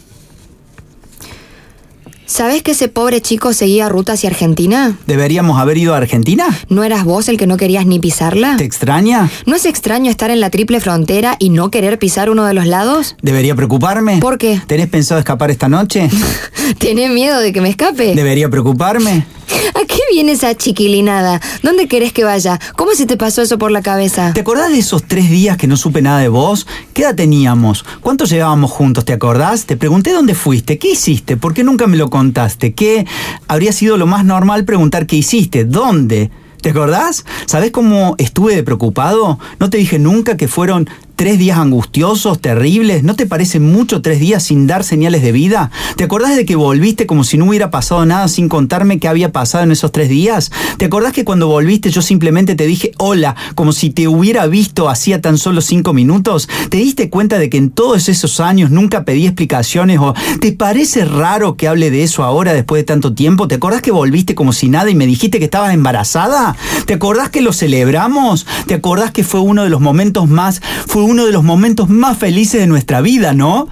[2.27, 4.97] ¿Sabés que ese pobre chico seguía ruta hacia Argentina?
[5.07, 6.47] ¿Deberíamos haber ido a Argentina?
[6.71, 8.57] ¿No eras vos el que no querías ni pisarla?
[8.57, 9.31] ¿Te extraña?
[9.45, 12.67] ¿No es extraño estar en la triple frontera y no querer pisar uno de los
[12.67, 13.17] lados?
[13.21, 14.19] ¿Debería preocuparme?
[14.19, 14.59] ¿Por qué?
[14.67, 16.09] ¿Tenés pensado escapar esta noche?
[16.79, 18.15] ¿Tenés miedo de que me escape?
[18.15, 19.27] ¿Debería preocuparme?
[19.75, 21.41] ¿A qué viene esa chiquilinada?
[21.63, 22.61] ¿Dónde querés que vaya?
[22.77, 24.33] ¿Cómo se te pasó eso por la cabeza?
[24.33, 26.67] ¿Te acordás de esos tres días que no supe nada de vos?
[26.93, 27.85] ¿Qué edad teníamos?
[28.01, 29.05] ¿Cuánto llevábamos juntos?
[29.05, 29.67] ¿Te acordás?
[29.67, 33.07] Te pregunté dónde fuiste, qué hiciste, por qué nunca me lo contaste, qué
[33.49, 36.31] habría sido lo más normal preguntar qué hiciste, dónde.
[36.65, 37.27] ¿Te acordás?
[37.45, 39.39] ¿Sabés cómo estuve de preocupado?
[39.61, 43.03] No te dije nunca que fueron tres días angustiosos, terribles.
[43.03, 45.71] ¿No te parece mucho tres días sin dar señales de vida?
[45.97, 49.33] ¿Te acordás de que volviste como si no hubiera pasado nada sin contarme qué había
[49.33, 50.51] pasado en esos tres días?
[50.77, 54.89] ¿Te acordás que cuando volviste yo simplemente te dije hola, como si te hubiera visto
[54.89, 56.49] hacía tan solo cinco minutos?
[56.69, 61.05] ¿Te diste cuenta de que en todos esos años nunca pedí explicaciones o te parece
[61.05, 63.49] raro que hable de eso ahora después de tanto tiempo?
[63.49, 66.57] ¿Te acordás que volviste como si nada y me dijiste que estabas embarazada?
[66.87, 68.47] ¿Te acordás que lo celebramos?
[68.67, 72.19] ¿Te acordás que fue uno de los momentos más, fue uno de los momentos más
[72.19, 73.69] felices de nuestra vida, ¿no?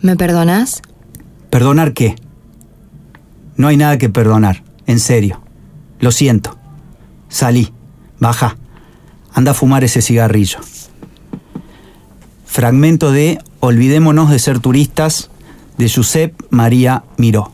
[0.00, 0.82] ¿Me perdonás?
[1.50, 2.16] ¿Perdonar qué?
[3.56, 5.40] No hay nada que perdonar, en serio.
[6.00, 6.56] Lo siento.
[7.28, 7.72] Salí,
[8.18, 8.56] baja,
[9.32, 10.60] anda a fumar ese cigarrillo.
[12.46, 15.30] Fragmento de Olvidémonos de ser turistas
[15.76, 17.52] de Josep María Miró.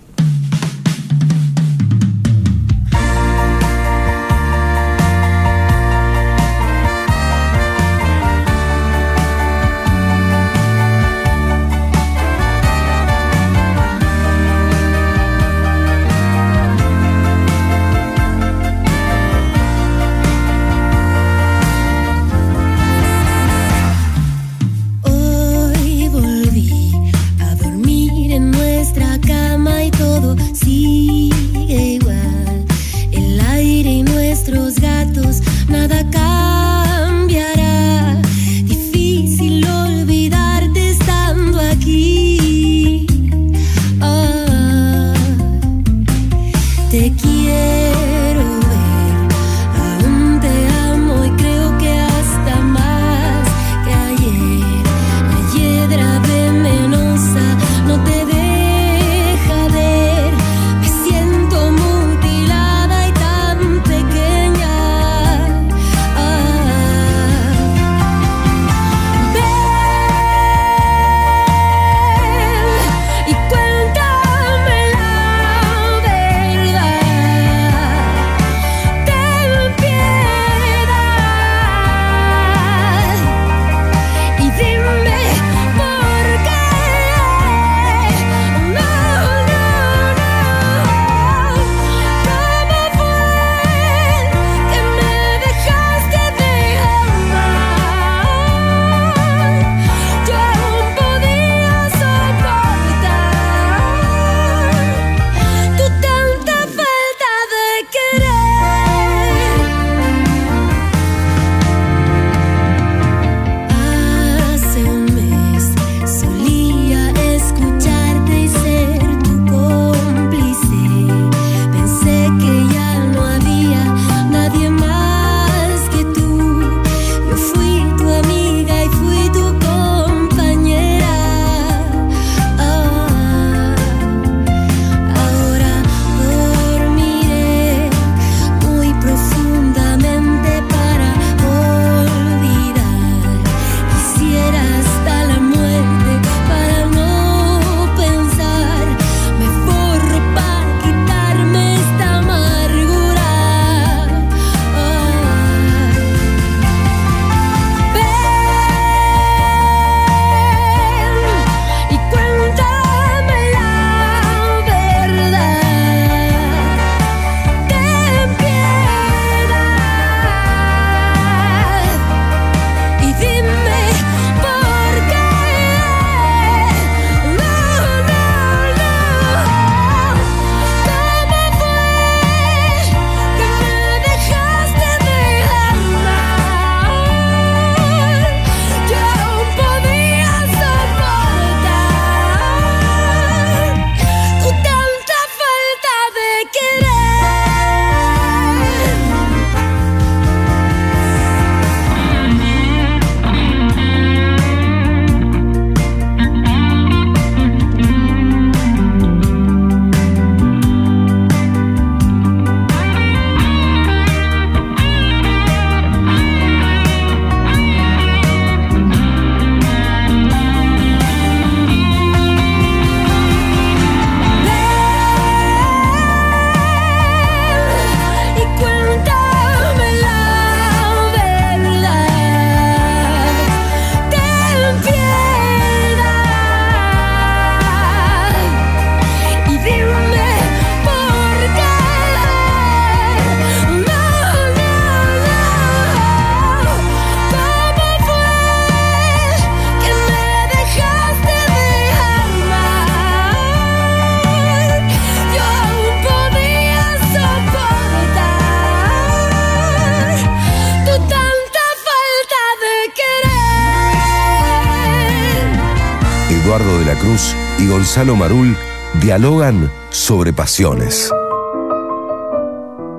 [267.64, 268.57] Y Gonzalo Marul
[269.00, 271.11] dialogan sobre pasiones.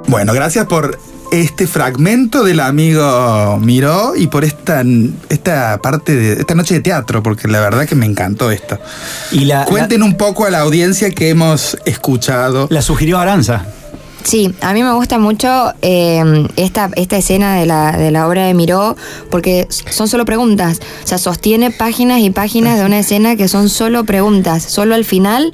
[0.07, 0.97] Bueno, gracias por
[1.31, 4.83] este fragmento del amigo Miró y por esta,
[5.29, 8.79] esta parte de esta noche de teatro, porque la verdad que me encantó esto.
[9.31, 12.67] Y la, Cuenten un poco a la audiencia que hemos escuchado.
[12.69, 13.65] la, la sugirió Aranza.
[14.25, 18.47] Sí, a mí me gusta mucho eh, esta, esta escena de la, de la obra
[18.47, 18.97] de Miró,
[19.29, 20.79] porque son solo preguntas.
[21.03, 24.63] O sea, sostiene páginas y páginas de una escena que son solo preguntas.
[24.63, 25.51] Solo al final,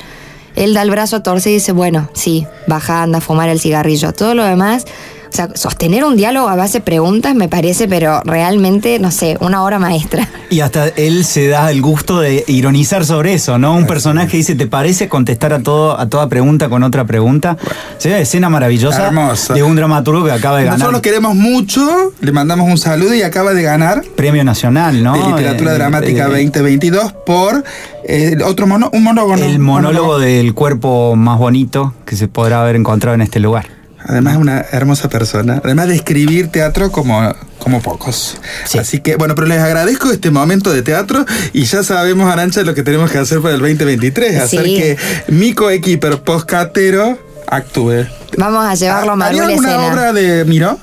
[0.55, 3.59] él da el brazo a torcer y dice, bueno, sí, baja, anda a fumar el
[3.59, 4.13] cigarrillo.
[4.13, 4.85] Todo lo demás,
[5.31, 9.37] o sea, sostener un diálogo a base de preguntas me parece, pero realmente, no sé,
[9.39, 10.27] una obra maestra.
[10.49, 13.73] Y hasta él se da el gusto de ironizar sobre eso, ¿no?
[13.73, 17.57] Un personaje dice, ¿te parece contestar a todo a toda pregunta con otra pregunta?
[17.97, 19.53] Sí, escena maravillosa Hermosa.
[19.53, 23.13] de un dramaturgo que acaba de ganar Nosotros lo queremos mucho, le mandamos un saludo
[23.15, 25.13] y acaba de ganar premio nacional, ¿no?
[25.13, 27.63] de Literatura Eh, Dramática eh, 2022 por
[28.03, 29.35] eh, otro mono, un monólogo.
[29.35, 33.80] El monólogo del cuerpo más bonito que se podrá haber encontrado en este lugar.
[34.05, 35.61] Además, una hermosa persona.
[35.63, 38.37] Además de escribir teatro como, como pocos.
[38.65, 38.77] Sí.
[38.79, 42.73] Así que, bueno, pero les agradezco este momento de teatro y ya sabemos, Arancha, lo
[42.73, 44.39] que tenemos que hacer para el 2023.
[44.41, 44.75] Hacer Sí.
[44.77, 44.97] que
[45.27, 48.05] mi coequiper postcatero actúe.
[48.37, 49.93] Vamos a llevarlo a ¿Haría Manuel alguna escena.
[49.93, 50.79] obra de Miró?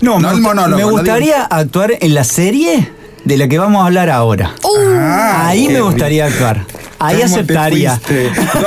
[0.00, 2.88] No, No me, el gusta- monólogo, me no gustaría actuar en la serie
[3.24, 4.54] de la que vamos a hablar ahora.
[4.96, 6.64] Ah, Ahí me gustaría actuar.
[7.00, 8.00] Ahí ¿Cómo te aceptaría.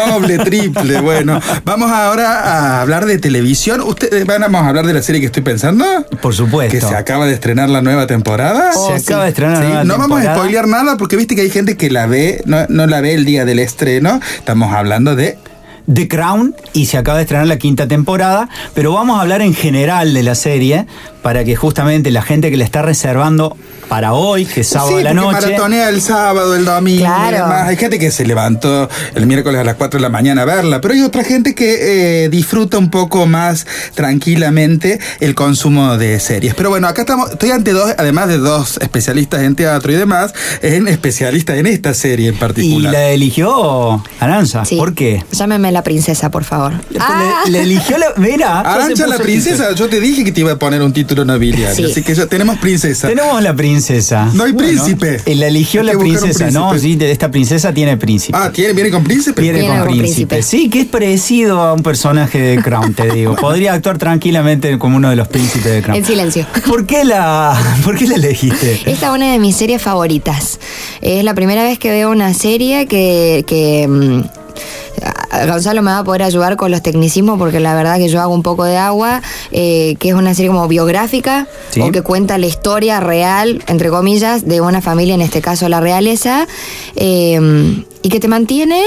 [0.10, 1.02] Doble, triple.
[1.02, 3.82] Bueno, vamos ahora a hablar de televisión.
[3.82, 5.86] ¿Ustedes van a hablar de la serie que estoy pensando?
[6.22, 6.72] Por supuesto.
[6.72, 8.72] Que se acaba de estrenar la nueva temporada.
[8.74, 9.14] Se Oh, acaba sí.
[9.24, 11.76] de estrenar Sí, una nueva no vamos a spoilear nada porque viste que hay gente
[11.78, 14.20] que la ve, no, no la ve el día del estreno.
[14.38, 15.38] Estamos hablando de.
[15.92, 19.54] The Crown y se acaba de estrenar la quinta temporada, pero vamos a hablar en
[19.56, 20.86] general de la serie
[21.24, 23.58] para que justamente la gente que la está reservando
[23.92, 27.02] para hoy, que es sábado sí, a la noche, maratonea el sábado, el domingo.
[27.04, 27.36] Claro.
[27.36, 27.68] y demás.
[27.68, 30.80] Hay gente que se levantó el miércoles a las 4 de la mañana a verla,
[30.80, 36.56] pero hay otra gente que eh, disfruta un poco más tranquilamente el consumo de series.
[36.56, 40.34] Pero bueno, acá estamos, estoy ante dos, además de dos especialistas en teatro y demás,
[40.62, 42.94] en especialistas en esta serie en y particular.
[42.94, 44.64] la eligió Aranza.
[44.64, 44.78] Sí.
[44.78, 45.26] ¿Por qué?
[45.34, 46.76] Llámeme la princesa, por favor.
[46.98, 47.42] Ah.
[47.44, 48.14] Le, le eligió la.
[48.16, 48.64] Mira.
[48.96, 51.92] se la princesa, yo te dije que te iba a poner un título nobiliario, Sí.
[51.92, 53.10] así que ya tenemos princesa.
[53.10, 53.81] Tenemos la princesa.
[54.34, 55.22] No hay príncipe.
[55.36, 56.52] La eligió la princesa.
[56.52, 58.38] No, sí, de- esta princesa tiene príncipe.
[58.40, 59.42] Ah, ¿tiene, viene con príncipe.
[59.42, 60.36] Viene Viene con con príncipe.
[60.36, 60.58] príncipe.
[60.58, 63.36] Sí, que es parecido a un personaje de Crown, te digo.
[63.36, 65.98] Podría actuar tranquilamente como uno de los príncipes de Crown.
[65.98, 66.46] En silencio.
[66.68, 68.82] ¿Por qué la, por qué la elegiste?
[68.86, 70.60] Esta es una de mis series favoritas.
[71.02, 74.22] Es la primera vez que veo una serie que, que, mm,
[75.48, 78.34] Gonzalo me va a poder ayudar con los tecnicismos porque la verdad que yo hago
[78.34, 79.22] un poco de agua,
[79.52, 81.82] eh, que es una serie como biográfica Sí.
[81.82, 85.80] o que cuenta la historia real, entre comillas, de una familia, en este caso la
[85.80, 86.48] realeza,
[86.96, 87.40] eh,
[88.02, 88.84] y que te mantiene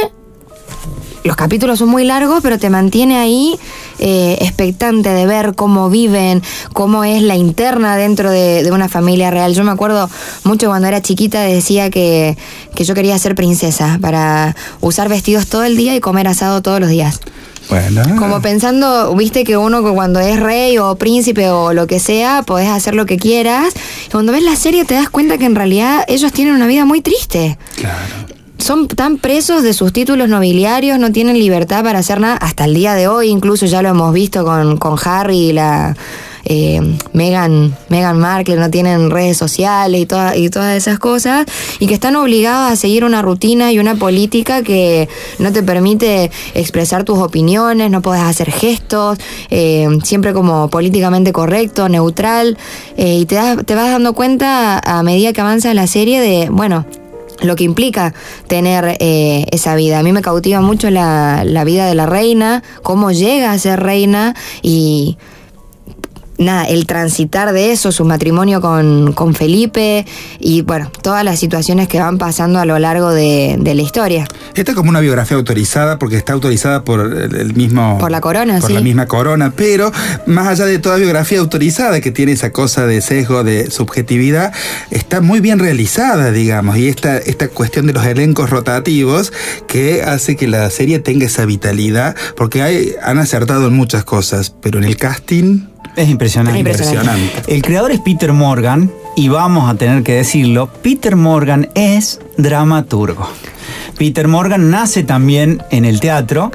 [1.25, 3.59] los capítulos son muy largos, pero te mantiene ahí
[3.99, 9.31] eh, expectante de ver cómo viven, cómo es la interna dentro de, de una familia
[9.31, 9.55] real.
[9.55, 10.09] Yo me acuerdo
[10.45, 12.37] mucho cuando era chiquita decía que,
[12.75, 16.79] que yo quería ser princesa para usar vestidos todo el día y comer asado todos
[16.79, 17.21] los días.
[17.69, 18.03] Bueno.
[18.19, 22.69] Como pensando, viste que uno cuando es rey o príncipe o lo que sea, podés
[22.69, 23.73] hacer lo que quieras.
[24.07, 26.85] Y cuando ves la serie te das cuenta que en realidad ellos tienen una vida
[26.85, 28.34] muy triste Claro.
[28.59, 32.75] Son tan presos de sus títulos nobiliarios, no tienen libertad para hacer nada, hasta el
[32.75, 35.97] día de hoy, incluso ya lo hemos visto con, con Harry y la
[36.47, 36.81] eh,
[37.15, 41.47] Meghan, Meghan Markle, no tienen redes sociales y, toda- y todas esas cosas,
[41.81, 46.31] y que están obligados a seguir una rutina y una política que no te permite
[46.55, 49.19] expresar tus opiniones, no puedes hacer gestos,
[49.51, 52.57] eh, siempre como políticamente correcto, neutral,
[52.99, 56.51] eh, y te, das- te vas dando cuenta a medida que avanza la serie de,
[56.51, 56.85] bueno,
[57.43, 58.15] lo que implica
[58.49, 59.99] tener eh, esa vida.
[59.99, 63.81] A mí me cautiva mucho la, la vida de la reina, cómo llega a ser
[63.81, 65.17] reina y
[66.39, 70.07] nada, el transitar de eso, su matrimonio con, con Felipe
[70.39, 74.27] y bueno, todas las situaciones que van pasando a lo largo de, de la historia.
[74.55, 77.99] Esta es como una biografía autorizada porque está autorizada por el, mismo.
[77.99, 78.75] Por la corona, por sí.
[78.75, 79.93] la misma corona, pero
[80.27, 84.53] más allá de toda biografía autorizada que tiene esa cosa de sesgo, de subjetividad,
[84.91, 86.77] está muy bien realizada, digamos.
[86.77, 89.33] Y esta, esta cuestión de los elencos rotativos
[89.67, 94.55] que hace que la serie tenga esa vitalidad, porque hay, han acertado en muchas cosas,
[94.63, 95.74] pero en el casting.
[95.97, 96.61] Es impresionante.
[96.61, 97.43] Es impresionante.
[97.47, 103.29] El creador es Peter Morgan y vamos a tener que decirlo, Peter Morgan es dramaturgo.
[103.99, 106.51] Peter Morgan nace también en el teatro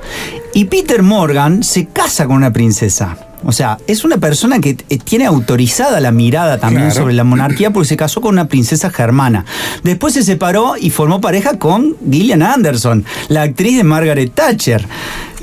[0.54, 3.18] y Peter Morgan se casa con una princesa.
[3.46, 7.00] O sea, es una persona que eh, tiene autorizada la mirada también Claro.
[7.00, 9.46] sobre la monarquía porque se casó con una princesa germana.
[9.82, 14.86] Después se separó y formó pareja con Gillian Anderson, la actriz de Margaret Thatcher.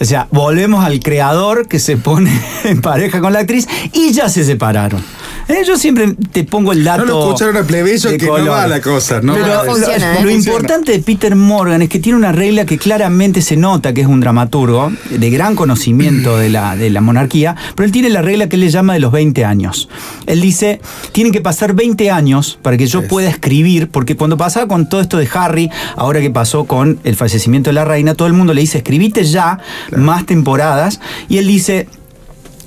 [0.01, 2.31] O sea, volvemos al creador que se pone
[2.65, 5.03] en pareja con la actriz y ya se separaron.
[5.49, 7.05] Eh, yo siempre te pongo el dato.
[7.05, 8.49] No lo escucharon a plebeyo que no color.
[8.51, 9.35] va la cosa, ¿no?
[9.35, 10.35] Pero No, lo- funciona, lo, ¿eh?
[10.35, 14.07] Importante de Peter Morgan es que tiene una regla que claramente se nota que es
[14.09, 18.49] un dramaturgo de gran conocimiento de la, de la monarquía, pero él tiene la regla
[18.49, 19.89] que él le llama de los 20 años.
[20.27, 20.81] Él dice,
[21.13, 23.07] tienen que pasar 20 años para que yo Sí.
[23.09, 27.15] pueda escribir, porque cuando pasaba con todo esto de Harry, ahora que pasó con el
[27.15, 29.59] fallecimiento de la reina, todo el mundo le dice, escribite ya
[29.95, 31.89] más temporadas, y él dice,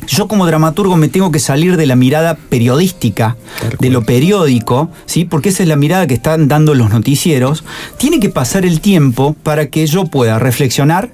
[0.08, 3.38] yo como dramaturgo me tengo que salir de la mirada periodística,
[3.80, 5.26] de lo periódico, ¿sí?
[5.26, 7.64] porque esa es la mirada que están dando los noticieros.
[7.98, 11.12] Tiene que pasar el tiempo para que yo pueda reflexionar,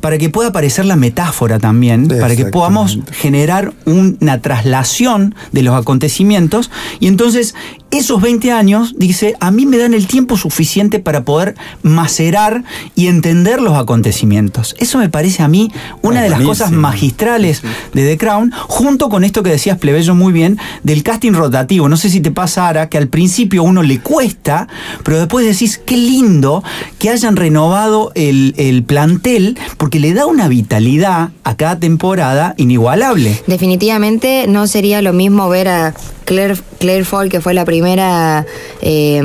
[0.00, 5.74] para que pueda aparecer la metáfora también, para que podamos generar una traslación de los
[5.74, 6.70] acontecimientos.
[7.00, 7.54] Y entonces,
[7.90, 13.06] esos 20 años, dice, a mí me dan el tiempo suficiente para poder macerar y
[13.06, 14.74] entender los acontecimientos.
[14.78, 15.70] Eso me parece a mí
[16.02, 17.62] una de las cosas magistrales
[17.92, 21.88] de The Crown, junto con esto que decías, Plebeyo, muy bien, del casting rotativo.
[21.88, 24.68] No sé si te pasa, Ara, que al principio a uno le cuesta,
[25.04, 26.64] pero después decís, qué lindo
[26.98, 33.42] que hayan renovado el, el plantel, porque le da una vitalidad a cada temporada inigualable.
[33.46, 35.94] Definitivamente no sería lo mismo ver a
[36.24, 38.46] Claire, Claire Foy, que fue la primera
[38.82, 39.22] eh,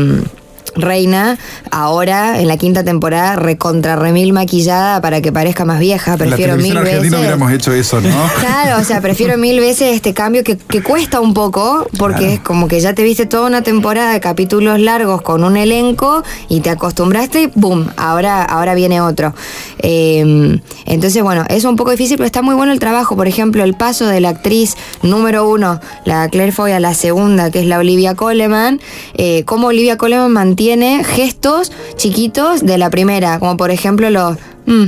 [0.76, 1.38] reina,
[1.72, 6.14] ahora en la quinta temporada recontra remil maquillada para que parezca más vieja.
[6.14, 7.14] En la Prefiero mil veces.
[7.14, 8.10] hubiéramos hecho eso, ¿no?
[8.40, 12.34] Claro, o sea, prefiero mil veces este cambio que, que cuesta un poco, porque Claro.
[12.34, 16.24] es como que ya te viste toda una temporada de capítulos largos con un elenco
[16.50, 17.90] y te acostumbraste y ¡boom!
[17.98, 19.34] Ahora, ahora viene otro.
[19.80, 23.16] Eh, entonces, bueno, es un poco difícil, pero está muy bueno el trabajo.
[23.16, 27.52] Por ejemplo, el paso de la actriz número uno, la Claire Foy, a la segunda,
[27.52, 28.80] que es la Olivia Coleman,
[29.16, 30.59] eh, cómo Olivia Coleman mantiene
[31.04, 34.38] gestos chiquitos de la primera, como por ejemplo los...
[34.66, 34.86] mm,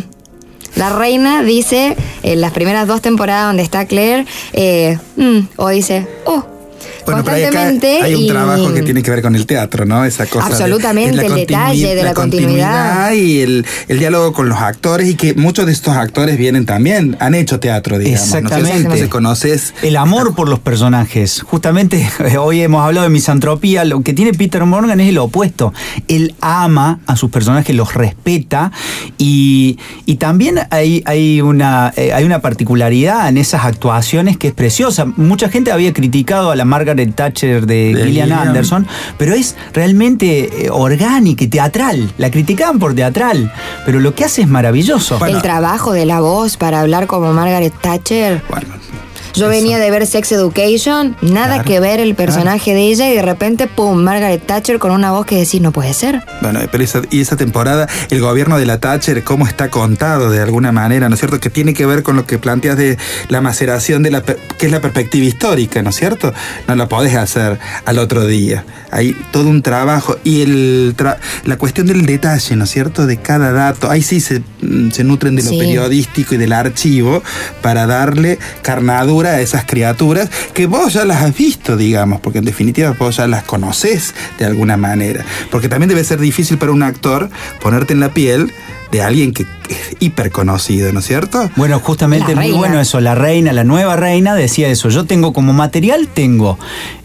[0.76, 6.08] la reina dice en las primeras dos temporadas donde está Claire, eh, mm, o dice,
[6.26, 6.46] oh,
[7.06, 8.02] Bueno, pero hay, acá- constantemente.
[8.02, 10.06] hay un y- trabajo que tiene que ver con el teatro, ¿no?
[10.06, 10.48] Esa cosa.
[10.48, 13.12] de- Absolutamente, es el detalle de la continuidad.
[13.14, 17.18] y el, el diálogo con los actores y que muchos de estos actores vienen también,
[17.20, 18.20] han hecho teatro, digamos.
[18.30, 18.38] ¿no?
[18.38, 18.78] Exactamente.
[18.78, 21.42] Entonces conoces El amor por los personajes.
[21.42, 22.08] Justamente
[22.40, 23.84] hoy hemos hablado de misantropía.
[23.86, 25.74] Lo que tiene Peter Morgan es el opuesto.
[26.08, 28.72] Él ama a sus personajes, los respeta
[29.18, 34.54] y, y también hay, hay, una, eh, hay una particularidad en esas actuaciones que es
[34.54, 35.06] preciosa.
[35.06, 38.32] Mucha gente había criticado a la Margaret Thatcher de, De Gillian.
[38.32, 38.86] Anderson,
[39.18, 42.12] pero es realmente eh, orgánica y teatral.
[42.18, 43.52] La criticaban por teatral,
[43.86, 45.18] pero lo que hace es maravilloso.
[45.20, 45.38] Bueno.
[45.38, 48.42] El trabajo de la voz para hablar como Margaret Thatcher.
[48.50, 48.68] Bueno,
[49.34, 49.62] Yo eso.
[49.62, 53.22] venía de ver Sex Education, nada Claro, que ver el personaje de ella y de
[53.22, 53.98] repente, ¡pum!
[53.98, 56.22] Margaret Thatcher con una voz que decís, no puede ser.
[56.42, 60.42] Bueno, pero esa, y esa temporada, el gobierno de la Thatcher, cómo está contado de
[60.42, 61.40] alguna manera, ¿no es cierto?
[61.40, 62.98] Que tiene que ver con lo que planteas de
[63.30, 66.34] la maceración de la que es la perspectiva histórica, ¿no es cierto?
[66.68, 68.66] No la podés hacer al otro día.
[68.92, 73.06] Hay todo un trabajo y el tra- la cuestión del detalle, ¿no es cierto?
[73.06, 73.90] De cada dato.
[73.90, 74.42] Ahí sí se,
[74.92, 75.58] se nutren de lo Sí.
[75.60, 77.22] periodístico y del archivo
[77.62, 82.46] para darle carnadura a esas criaturas que vos ya las has visto, digamos, porque en
[82.46, 85.26] definitiva vos ya las conoces de alguna manera.
[85.50, 87.30] Porque también debe ser difícil para un actor
[87.62, 88.52] ponerte en la piel
[88.92, 91.50] de alguien que es hiper conocido, ¿no es cierto?
[91.56, 93.00] Bueno, justamente muy bueno eso.
[93.00, 94.90] La reina, la nueva reina, decía eso.
[94.90, 96.60] Yo tengo como material, tengo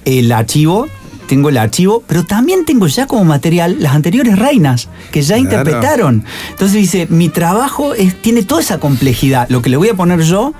[0.05, 0.89] el archivo,
[1.27, 5.43] tengo el archivo, pero también tengo ya como material las anteriores reinas que ya Claro.
[5.43, 6.25] interpretaron.
[6.51, 9.49] Entonces dice, mi trabajo es, tiene toda esa complejidad.
[9.51, 10.55] Lo que le voy a poner yo,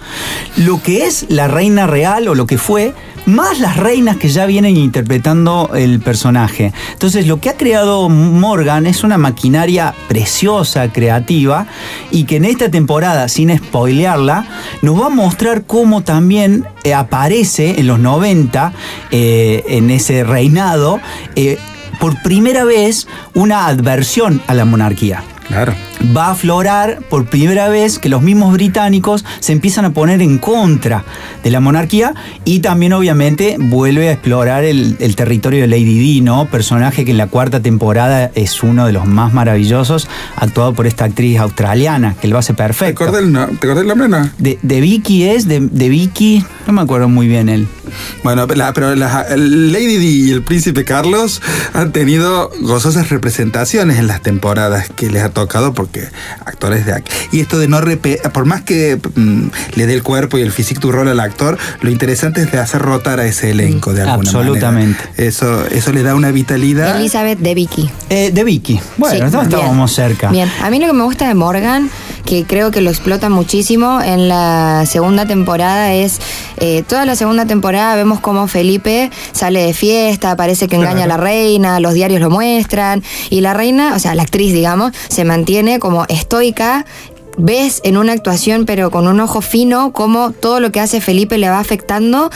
[0.57, 2.93] lo que es la reina real o lo que fue,
[3.27, 6.73] más las reinas que ya vienen interpretando el personaje.
[6.93, 11.67] Entonces, lo que ha creado Morgan es una maquinaria preciosa, creativa,
[12.11, 14.47] y que en esta temporada, sin spoilearla,
[14.83, 18.73] nos va a mostrar cómo también eh, aparece en los 90,
[19.11, 21.01] eh, en ese reinado,
[21.35, 21.59] eh,
[22.01, 25.75] por primera vez una adversión a la monarquía Claro.
[26.17, 30.39] Va a aflorar por primera vez que los mismos británicos se empiezan a poner en
[30.39, 31.05] contra
[31.43, 36.21] de la monarquía y también obviamente vuelve a explorar el, el territorio de Lady Di,
[36.21, 36.47] ¿no?
[36.47, 41.05] Personaje que en la cuarta temporada es uno de los más maravillosos, actuado por esta
[41.07, 43.05] actriz australiana, que lo hace ¿Te perfecto.
[43.05, 44.31] acordás el, no- ¿te acordás el nombre no?
[44.39, 47.67] De, de Vicky es, de, de Vicky, no me acuerdo muy bien él.
[48.23, 51.41] Bueno, la- pero la- Lady Di y el príncipe Carlos
[51.73, 55.86] han tenido gozosas representaciones en las temporadas que les ha tocado porque
[56.45, 60.03] actores de ac- y esto de no repe- por más que mm, le dé el
[60.03, 63.27] cuerpo y el físico tu rol al actor, lo interesante es de hacer rotar a
[63.27, 65.03] ese elenco de alguna Absolutamente.
[65.05, 65.15] manera.
[65.29, 66.97] Eso eso le da una vitalidad.
[66.99, 67.91] Elizabeth de Vicky.
[68.11, 68.81] Eh, de Vicky.
[68.97, 70.31] Bueno, Sí, entonces estábamos cerca.
[70.31, 71.91] Bien, a mí lo que me gusta de Morgan,
[72.27, 76.21] que creo que lo explota muchísimo en la segunda temporada, es
[76.59, 81.07] eh, toda la segunda temporada vemos como Felipe sale de fiesta, parece que engaña a
[81.07, 85.25] la reina, los diarios lo muestran, y la reina, o sea, la actriz, digamos, se
[85.25, 86.85] mantiene como estoica.
[87.39, 91.37] Ves en una actuación, pero con un ojo fino, cómo todo lo que hace Felipe
[91.37, 92.31] le va afectando,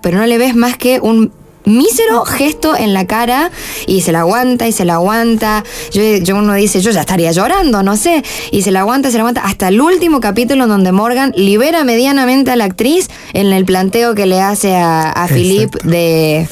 [0.00, 1.32] pero no le ves más que un
[1.64, 3.50] mísero gesto en la cara
[3.86, 5.64] y se la aguanta y se la aguanta.
[5.92, 8.22] Yo, yo uno dice, yo ya estaría llorando, no sé.
[8.50, 9.42] Y se la aguanta, se la aguanta.
[9.42, 14.14] Hasta el último capítulo en donde Morgan libera medianamente a la actriz en el planteo
[14.14, 16.48] que le hace a, a Philip de...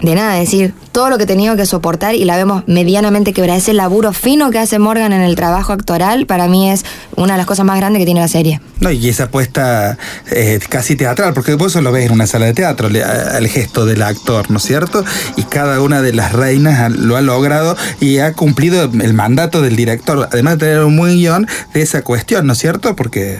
[0.00, 3.58] De nada, decir, todo lo que he tenido que soportar y la vemos medianamente quebrada.
[3.58, 6.84] Ese laburo fino que hace Morgan en el trabajo actoral, para mí es
[7.16, 8.60] una de las cosas más grandes que tiene la serie.
[8.80, 9.98] No, y esa apuesta
[10.30, 13.86] eh, casi teatral, porque vos eso lo ves en una sala de teatro, el gesto
[13.86, 15.04] del actor, ¿no es cierto?
[15.36, 19.76] Y cada una de las reinas lo ha logrado y ha cumplido el mandato del
[19.76, 22.96] director, además de tener un buen guion de esa cuestión, ¿no es cierto?
[22.96, 23.38] Porque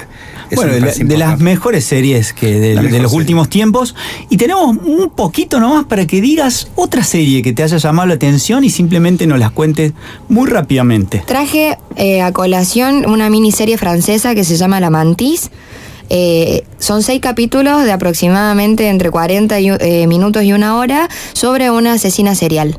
[0.50, 3.22] eso Bueno, de, las mejores series que de, La de mejor los serie.
[3.22, 3.94] últimos tiempos.
[4.28, 8.14] Y tenemos un poquito nomás para que digas otra serie que te haya llamado la
[8.14, 9.92] atención y simplemente nos las cuentes
[10.28, 11.22] muy rápidamente.
[11.26, 15.50] Traje eh, a colación una miniserie francesa que se llama La Mantis.
[16.12, 21.70] Eh, son seis capítulos de aproximadamente entre 40 y, eh, minutos y una hora sobre
[21.70, 22.78] una asesina serial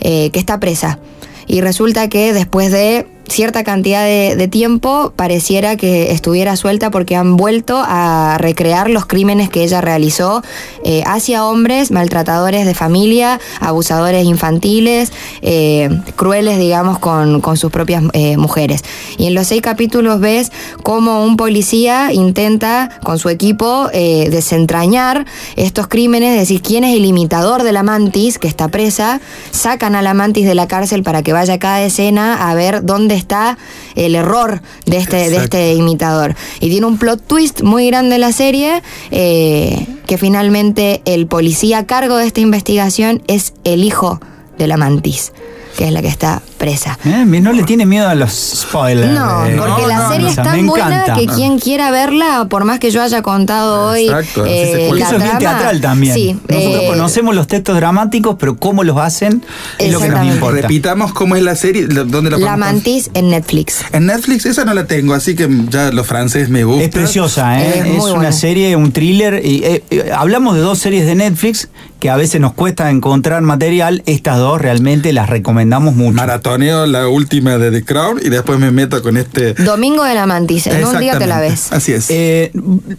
[0.00, 0.98] eh, que está presa.
[1.46, 7.36] Y resulta que después de cierta cantidad de, tiempo pareciera que estuviera suelta porque han
[7.36, 10.42] vuelto a recrear los crímenes que ella realizó
[10.84, 15.12] eh, hacia hombres, maltratadores de familia, abusadores infantiles,
[15.42, 18.82] eh, crueles, digamos, con, sus propias eh, mujeres.
[19.18, 20.50] Y en los seis capítulos ves
[20.82, 25.26] cómo un policía intenta con su equipo desentrañar
[25.56, 29.20] estos crímenes, es decir, quién es el imitador de la mantis que está presa,
[29.50, 33.19] sacan a la mantis de la cárcel para que vaya cada escena a ver dónde
[33.20, 33.56] está
[33.94, 36.34] el error de este, de este imitador.
[36.60, 41.86] Y tiene un plot twist muy grande la serie, eh, que finalmente el policía a
[41.86, 44.20] cargo de esta investigación es el hijo
[44.58, 45.32] de la mantis,
[45.76, 49.12] que es la que está Eh, No le tiene miedo a los spoilers.
[49.12, 49.56] No, eh.
[49.58, 51.14] porque la serie es tan buena encanta.
[51.14, 55.16] que quien quiera verla, por más que yo haya contado hoy Exacto, eh, la eso
[55.16, 56.14] es bien trama, teatral también.
[56.14, 59.42] Sí, Nosotros eh, conocemos los textos dramáticos, pero cómo los hacen
[59.78, 60.62] es lo que nos importa.
[60.62, 63.84] Repitamos cómo es la serie, dónde la La mantis en Netflix.
[63.92, 66.84] En Netflix esa no la tengo, así que ya los franceses me gustan.
[66.84, 67.94] Es preciosa, ¿eh?
[67.96, 68.32] Es una buena.
[68.32, 69.40] serie, un thriller.
[69.44, 71.68] Y, eh, eh, hablamos de dos series de Netflix
[72.00, 74.02] que a veces nos cuesta encontrar material.
[74.06, 76.16] Estas dos realmente las recomendamos mucho.
[76.50, 79.54] Maratoneo la última de The Crown y después me meto con este.
[79.54, 81.72] Domingo de la mantis, en un día te la ves.
[81.72, 82.10] Así es.
[82.10, 82.50] Eh,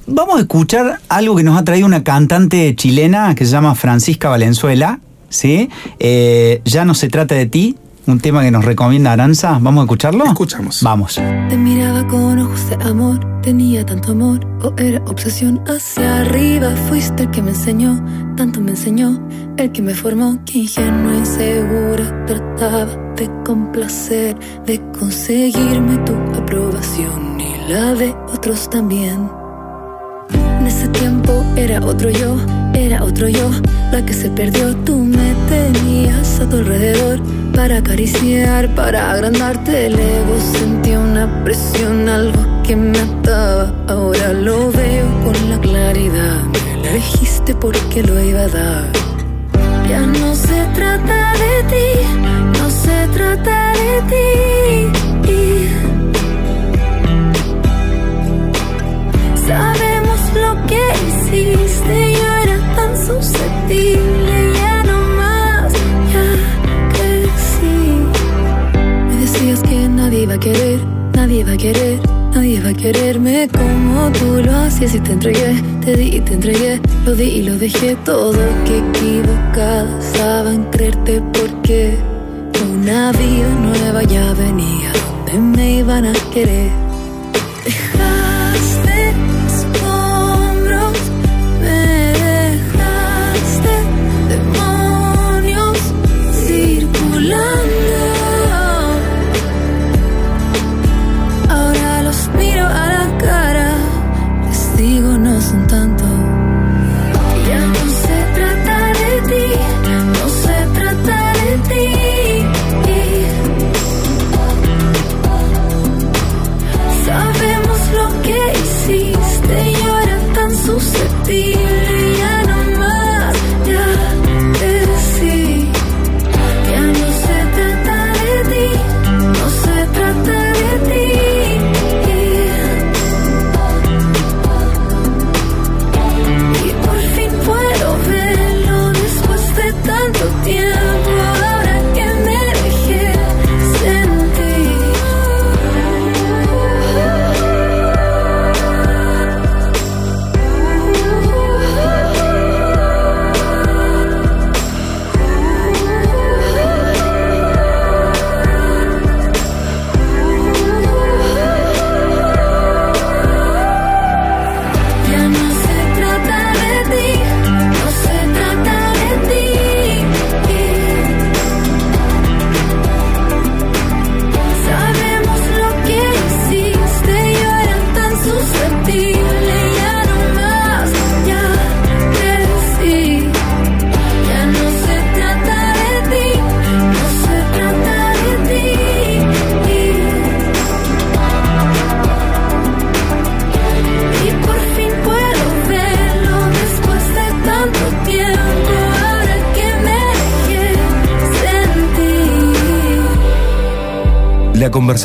[0.08, 4.30] vamos a escuchar algo que nos ha traído una cantante chilena que se llama Francisca
[4.30, 5.00] Valenzuela.
[5.32, 5.70] ¿sí?
[6.00, 7.76] Eh, ya no se trata de ti,
[8.08, 9.60] un tema que nos recomienda Aranza.
[9.62, 10.26] ¿Vamos a escucharlo?
[10.26, 10.82] Escuchamos.
[10.84, 11.16] Vamos.
[11.50, 16.76] Te miraba con ojos de amor, tenía tanto amor o era obsesión hacia arriba.
[16.90, 18.04] Fuiste el que me enseñó,
[18.36, 19.20] tanto me enseñó,
[19.58, 27.40] el que me formó, que ingenua y segura trataba de complacer, de conseguirme tu aprobación
[27.40, 29.41] y la de otros también.
[30.94, 32.38] Tiempo era otro yo,
[32.74, 33.50] era otro yo,
[33.92, 34.76] la que se perdió.
[34.78, 37.20] Tú me tenías a tu alrededor
[37.54, 40.38] para acariciar, para agrandarte el ego.
[40.58, 43.74] Sentí una presión, algo que me ataba.
[43.88, 46.44] Ahora lo veo con la claridad.
[46.84, 48.92] Me elegiste porque lo iba a dar.
[49.90, 51.88] Ya no se trata de ti,
[52.60, 54.22] no se trata de ti.
[59.48, 59.91] Sabemos lo
[61.38, 65.72] yo era tan susceptible, ya no más,
[66.12, 66.26] ya
[67.56, 68.04] sí.
[69.08, 70.80] Me decías que nadie iba a querer,
[71.14, 72.00] nadie iba a querer,
[72.34, 76.34] nadie iba a quererme como tú lo hacías y te entregué, te di y te
[76.34, 81.98] entregué, lo di y lo dejé todo, que equivocada estaba creerte porque
[82.74, 84.92] una vida nueva ya venía,
[85.32, 86.91] donde me iban a querer.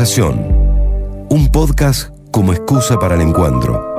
[0.07, 1.27] Conversación.
[1.31, 3.95] Un podcast como excusa para el encuentro.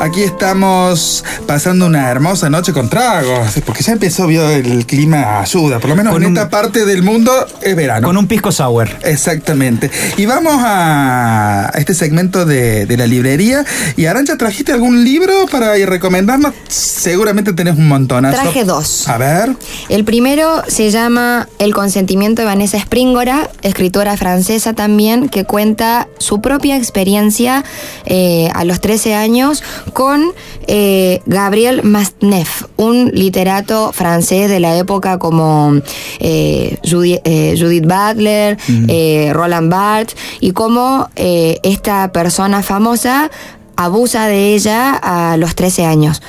[0.00, 5.80] Aquí estamos pasando una hermosa noche con tragos, porque ya empezó, vio, el clima ayuda,
[5.80, 8.06] por lo menos Con en un- esta parte del mundo es verano.
[8.06, 8.88] Con un pisco sour.
[9.02, 9.90] Exactamente.
[10.16, 13.64] Y vamos a este segmento de, de la librería.
[13.96, 16.54] Y Arancha, ¿trajiste algún libro para recomendarnos?
[16.68, 18.28] Seguramente tenés un montón.
[18.30, 19.08] Traje dos.
[19.08, 19.56] A ver.
[19.88, 26.40] El primero se llama El consentimiento de Vanessa Springora, escritora francesa también, que cuenta su
[26.40, 27.64] propia experiencia
[28.04, 29.62] eh, a los 13 años
[29.92, 30.32] con
[30.66, 35.80] eh, Gabriel Masneff, un literato francés de la época como
[36.20, 38.58] eh, eh, Judith Butler,
[38.88, 43.30] eh, Roland Barthes, y cómo esta persona famosa
[43.76, 46.20] abusa de ella a los 13 años.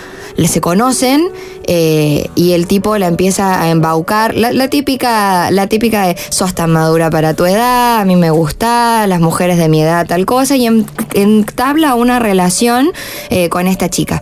[0.48, 1.30] Se conocen
[1.64, 4.36] eh, y el tipo la empieza a embaucar.
[4.36, 8.30] La, la típica, la típica de sos tan madura para tu edad, a mí me
[8.32, 12.92] gusta, las mujeres de mi edad, tal cosa, y en- entabla una relación
[13.30, 14.22] eh, con esta chica.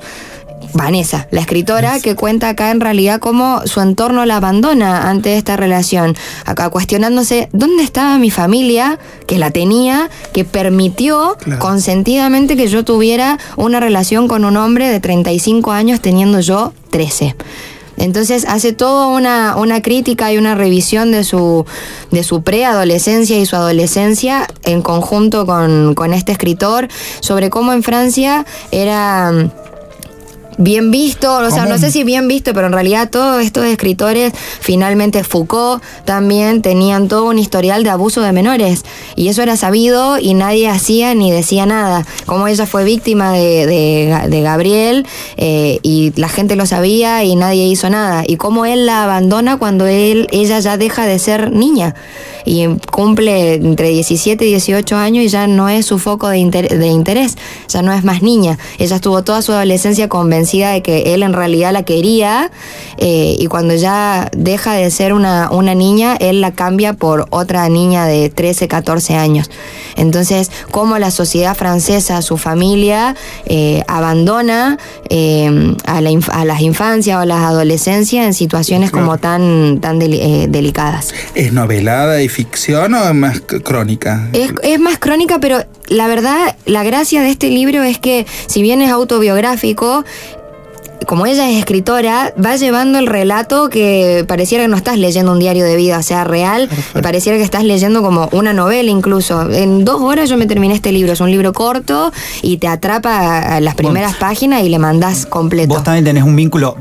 [0.74, 5.56] Vanessa, la escritora que cuenta acá en realidad cómo su entorno la abandona ante esta
[5.58, 6.16] relación.
[6.46, 11.60] Acá cuestionándose dónde estaba mi familia, que la tenía, que permitió Claro.
[11.60, 17.36] consentidamente que yo tuviera una relación con un hombre de 35 años teniendo yo 13.
[17.98, 21.66] Entonces hace toda una, una crítica y una revisión de su,
[22.12, 26.88] de su preadolescencia y su adolescencia en conjunto con, con este escritor
[27.22, 29.32] sobre cómo en Francia era
[30.58, 31.76] bien visto, o sea, ¿Cómo?
[31.76, 37.08] no sé si bien visto, pero en realidad todos estos escritores, finalmente Foucault, también tenían
[37.08, 38.84] todo un historial de abuso de menores.
[39.16, 42.06] Y eso era sabido y nadie hacía ni decía nada.
[42.26, 45.06] Como ella fue víctima de, de- de Gabriel
[45.38, 48.24] eh, y la gente lo sabía y nadie hizo nada.
[48.26, 51.94] Y cómo él la abandona cuando él, ella ya deja de ser niña
[52.46, 56.80] y cumple entre 17 y 18 años y ya no es su foco de, inter-
[56.80, 57.36] de interés,
[57.68, 58.58] ya no es más niña.
[58.80, 62.50] Ella estuvo toda su adolescencia convencida de que él en realidad la quería
[62.98, 67.68] eh, y cuando ya deja de ser una, una niña, él la cambia por otra
[67.70, 69.50] niña de 13, 14 años.
[69.98, 74.78] Entonces, cómo la sociedad francesa, su familia, eh, abandona
[75.10, 80.00] eh, a, la a las infancias o a las adolescencias en situaciones como tan, tan
[80.00, 81.14] deli- delicadas.
[81.36, 84.28] ¿Es novelada y ficción o es más crónica?
[84.34, 88.62] Es, es más crónica, pero la verdad, la gracia de este libro es que, si
[88.62, 90.04] bien es autobiográfico,
[91.06, 95.40] como ella es escritora, va llevando el relato que pareciera que no estás leyendo un
[95.40, 96.70] diario de vida, o sea, real,
[97.02, 99.50] pareciera que estás leyendo como una novela incluso.
[99.52, 103.56] En dos horas yo me terminé este libro, es un libro corto y te atrapa
[103.56, 105.74] a las primeras páginas y le mandás completo.
[105.74, 106.78] Vos también tenés un vínculo,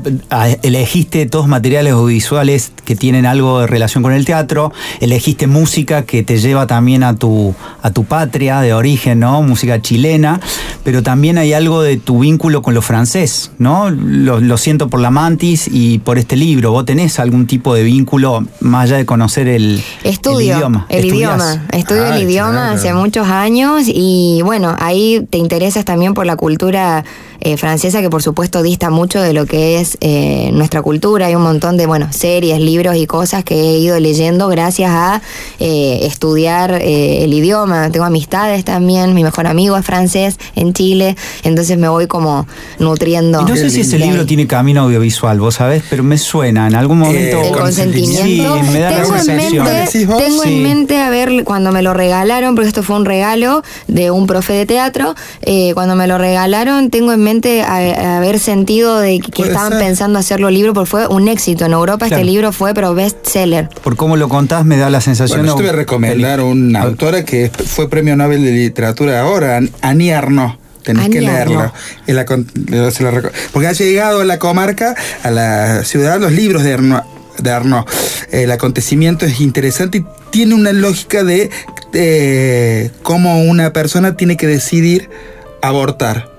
[0.61, 6.23] elegiste todos materiales audiovisuales que tienen algo de relación con el teatro, elegiste música que
[6.23, 9.41] te lleva también a tu, a tu patria de origen, ¿no?
[9.41, 10.39] Música chilena,
[10.83, 13.89] pero también hay algo de tu vínculo con lo francés, ¿no?
[14.07, 16.71] Lo, lo siento por la mantis y por este libro.
[16.71, 20.85] ¿Vos tenés algún tipo de vínculo más allá de conocer el, Estudio el idioma?
[20.89, 21.37] el ¿Estudiás?
[21.37, 21.65] idioma.
[21.73, 22.75] Estudio el idioma claro.
[22.75, 27.03] hace muchos años y bueno, ahí te interesas también por la cultura
[27.39, 31.27] eh, francesa que por supuesto dista mucho de lo que es eh, nuestra cultura.
[31.27, 35.21] Hay un montón de bueno series, libros y cosas que he ido leyendo gracias a
[35.59, 37.89] eh, estudiar eh, el idioma.
[37.91, 42.47] Tengo amistades también, mi mejor amigo es francés en Chile, entonces me voy como
[42.79, 43.41] nutriendo.
[43.41, 46.75] Y no sé si ese libro tiene camino audiovisual, vos sabés, pero me suena en
[46.75, 47.37] algún momento.
[47.37, 48.23] Eh, El consentimiento.
[48.57, 49.63] Sí, me da la tengo en sensación.
[49.65, 49.91] mente,
[50.23, 50.49] tengo Sí.
[50.53, 54.27] en mente a ver cuando me lo regalaron, porque esto fue un regalo de un
[54.27, 55.15] profe de teatro.
[55.41, 57.26] eh, cuando me lo regalaron, tengo en mente
[57.63, 59.79] a- haber sentido de que estaban ser.
[59.81, 61.65] pensando hacerlo libro, porque fue un éxito.
[61.65, 62.21] En Europa Claro.
[62.21, 63.69] este libro fue, pero bestseller.
[63.83, 65.39] Por cómo lo contás, me da la sensación.
[65.39, 66.91] Bueno, yo te voy a recomendar una A ver.
[66.91, 70.51] autora que fue premio Nobel de Literatura ahora, Annie Arnaud.
[70.83, 71.71] Tenés que leerlo.
[72.07, 72.25] La la
[73.51, 77.01] porque ha llegado a la comarca, a la ciudad, los libros de Arnaud.
[77.39, 77.83] De Arnaud.
[78.31, 81.49] El acontecimiento es interesante y tiene una lógica de
[81.93, 85.09] eh, cómo una persona tiene que decidir
[85.61, 86.29] abortar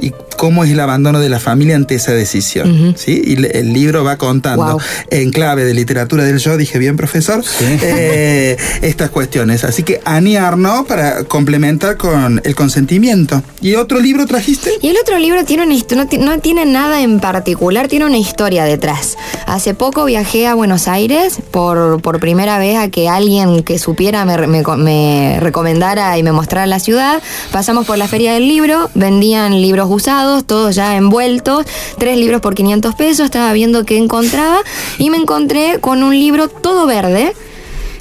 [0.00, 2.70] y cómo es el abandono de la familia ante esa decisión.
[2.88, 2.94] Ujú.
[2.98, 3.22] ¿sí?
[3.24, 4.80] Y le- el libro va contando Wow.
[5.10, 7.64] en clave de literatura del yo, dije bien, profesor, Sí.
[7.82, 9.64] eh, estas cuestiones.
[9.64, 13.42] Así que Annie Arnaud para complementar con el consentimiento.
[13.60, 14.70] ¿Y otro libro trajiste?
[14.82, 15.74] Y el otro libro tiene una
[16.18, 19.16] no tiene nada en particular, tiene una historia detrás.
[19.46, 24.24] Hace poco viajé a Buenos Aires por, por primera vez a que alguien que supiera
[24.24, 27.22] me, me me recomendara y me mostrara la ciudad.
[27.52, 31.66] Pasamos por la feria del libro, vendían libros usados, todos ya envueltos,
[31.98, 34.58] tres libros por 500 pesos, estaba viendo qué encontraba
[34.98, 37.34] y me encontré con un libro todo verde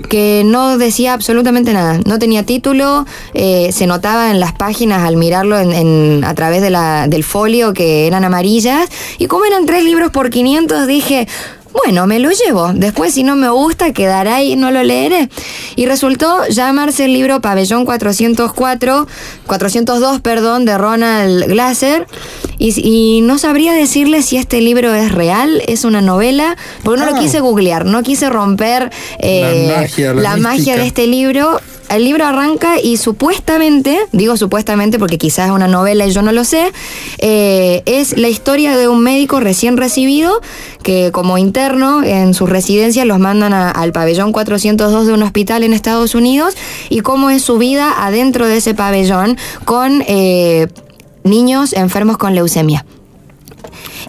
[0.07, 5.17] que no decía absolutamente nada, no tenía título, eh, se notaba en las páginas al
[5.17, 9.65] mirarlo en- en- a través de la- del folio que eran amarillas, y como eran
[9.65, 11.27] tres libros por 500, dije...
[11.73, 12.71] Bueno, me lo llevo.
[12.73, 15.29] Después, si no me gusta, quedará ahí, no lo leeré.
[15.75, 19.07] Y resultó llamarse el libro Pabellón 404,
[19.47, 22.07] 402, perdón, de Ronald Glasser.
[22.59, 27.09] Y, y no sabría decirle si este libro es real, es una novela, porque no
[27.09, 27.19] lo Ah.
[27.19, 31.59] quise googlear, no quise romper eh, La magia, la la magia de este libro.
[31.95, 36.31] El libro arranca y supuestamente, digo supuestamente porque quizás es una novela y yo no
[36.31, 36.71] lo sé,
[37.19, 40.41] eh, es la historia de un médico recién recibido
[40.81, 45.73] que como interno en su residencia los mandan al pabellón 402 de un hospital en
[45.73, 46.55] Estados Unidos
[46.89, 50.67] y cómo es su vida adentro de ese pabellón con eh,
[51.23, 52.85] niños enfermos con leucemia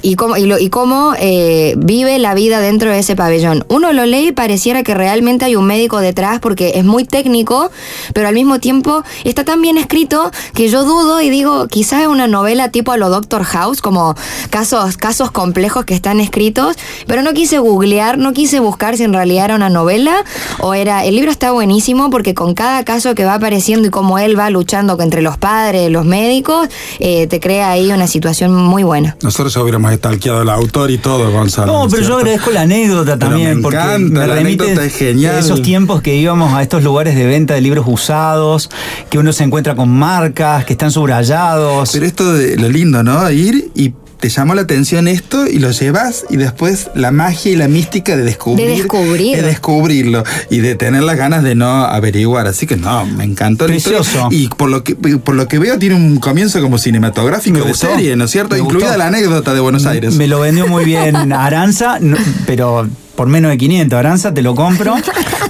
[0.03, 3.65] y cómo, y lo- y cómo eh, vive la vida dentro de ese pabellón.
[3.69, 7.71] Uno lo lee y pareciera que realmente hay un médico detrás porque es muy técnico,
[8.13, 12.09] pero al mismo tiempo está tan bien escrito que yo dudo y digo, quizás es
[12.09, 14.15] una novela tipo a lo Doctor House, como
[14.51, 16.77] casos, casos complejos que están escritos,
[17.07, 20.25] pero no quise googlear, no quise buscar si en realidad era una novela
[20.61, 21.05] o era...
[21.05, 24.51] El libro está buenísimo porque con cada caso que va apareciendo y cómo él va
[24.51, 26.69] luchando entre los padres, los médicos,
[26.99, 29.17] eh, te crea ahí una situación muy buena.
[29.23, 29.57] Nosotros
[29.93, 31.73] estalqueado al autor y todo, Gonzalo.
[31.73, 34.97] No, pero yo agradezco la anécdota también, me porque encanta, me la remite anécdota es
[34.97, 35.39] genial.
[35.39, 38.71] esos tiempos que íbamos a estos lugares de venta de libros usados,
[39.11, 41.91] que uno se encuentra con marcas, que están subrayados.
[41.93, 43.31] Pero esto de lo lindo, ¿no?
[43.31, 43.93] Ir y
[44.25, 48.17] te llamó la atención esto y lo llevas y después la magia y la mística
[48.17, 48.69] de descubrir.
[48.69, 49.37] De descubrir.
[49.37, 52.47] De descubrirlo y de tener las ganas de no averiguar.
[52.47, 53.67] Así que no, me encantó.
[53.67, 54.29] Precioso.
[54.31, 57.69] Y por lo que por lo que veo tiene un comienzo como cinematográfico Me de
[57.69, 57.89] gustó.
[57.89, 58.55] serie, ¿no es cierto?
[58.55, 58.99] Me Incluida gustó.
[58.99, 60.15] la anécdota de Buenos Aires.
[60.15, 62.17] Me lo vendió muy bien Aranza, no-
[62.47, 63.99] pero por menos de 500.
[63.99, 64.95] Aranza, te lo compro.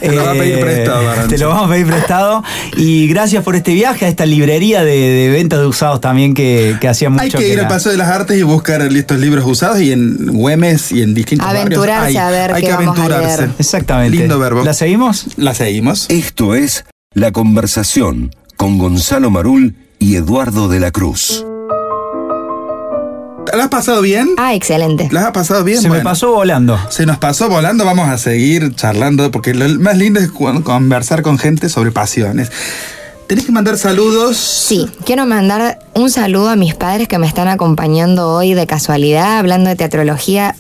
[0.00, 1.28] Te lo va a pedir prestado, Aranza.
[1.28, 2.42] Te lo vamos a pedir prestado.
[2.76, 6.76] Y gracias por este viaje a esta librería de, de ventas de usados también que,
[6.80, 9.44] que hacía mucho Hay que ir al Paso de las Artes y buscar estos libros
[9.46, 12.22] usados y en Güemes y en distintos Aventurarse barrios.
[12.22, 13.42] a ver hay qué que vamos a aventurarse.
[13.42, 13.50] leer.
[13.58, 14.16] Exactamente.
[14.18, 14.64] Lindo verbo.
[14.64, 15.26] ¿La seguimos?
[15.36, 16.06] La seguimos.
[16.10, 16.84] Esto es
[17.14, 21.44] La Conversación con Gonzalo Marul y Eduardo de la Cruz.
[23.56, 24.30] ¿La has pasado bien?
[24.36, 25.08] Ah, excelente.
[25.12, 25.80] ¿La has pasado bien?
[25.80, 26.78] Se me pasó volando.
[26.90, 31.38] Se nos pasó volando, vamos a seguir charlando porque lo más lindo es conversar con
[31.38, 32.50] gente sobre pasiones.
[33.26, 34.36] Tenés que mandar saludos.
[34.36, 39.38] Sí, quiero mandar un saludo a mis padres que me están acompañando hoy de casualidad,
[39.38, 40.56] hablando de teatrología.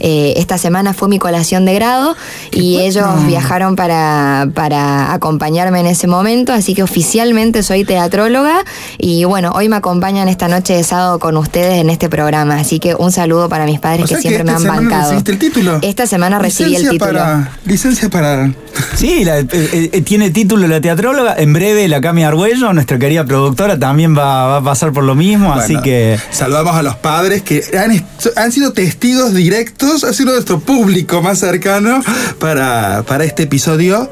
[0.00, 2.16] Eh, esta semana fue mi colación de grado
[2.52, 2.86] y bueno.
[2.88, 8.64] ellos viajaron para, para acompañarme en ese momento, así que oficialmente soy teatróloga
[8.98, 12.78] y bueno, hoy me acompañan esta noche de sábado con ustedes en este programa, así
[12.80, 15.02] que un saludo para mis padres O sea que siempre me han bancado.
[15.12, 15.78] recibiste el título.
[15.82, 17.12] Esta semana recibí el título.
[17.12, 18.52] Para, licencia para.
[18.96, 21.34] Sí, la- eh, eh, tiene título la teatróloga.
[21.38, 25.14] En breve, la Cami Arguello, nuestra querida productora, también va, va a pasar por lo
[25.14, 25.52] mismo.
[25.52, 26.18] así que.
[26.30, 28.04] Saludamos a los padres que han,
[28.36, 32.02] han sido testigos directos, ha sido nuestro público más cercano
[32.38, 34.10] para, para este episodio.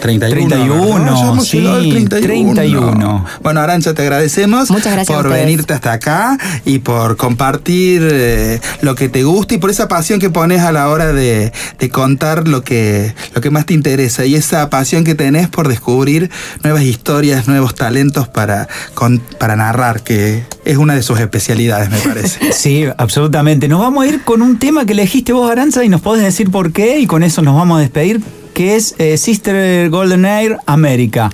[0.00, 0.48] 31.
[0.48, 1.20] 31, ¿no?
[1.22, 2.54] Ya hemos sí, llegado al 31.
[2.54, 3.24] 31.
[3.42, 8.60] Bueno, Arancha, te agradecemos Muchas gracias a por venirte hasta acá y por compartir eh,
[8.82, 11.88] lo que te gusta y por esa pasión que pones a la hora de, de
[11.90, 16.30] contar lo que, lo que más te interesa y esa pasión que tenés por descubrir
[16.62, 21.98] nuevas historias, nuevos talentos para, con- para narrar, que es una de sus especialidades, me
[21.98, 22.40] parece.
[22.54, 23.68] Sí, absolutamente.
[23.68, 26.50] Nos vamos a ir con un tema que elegiste vos, Aranza, y nos podés decir
[26.50, 28.20] por qué, y con eso nos vamos a despedir,
[28.54, 31.30] que es eh, Sister Golden Air América.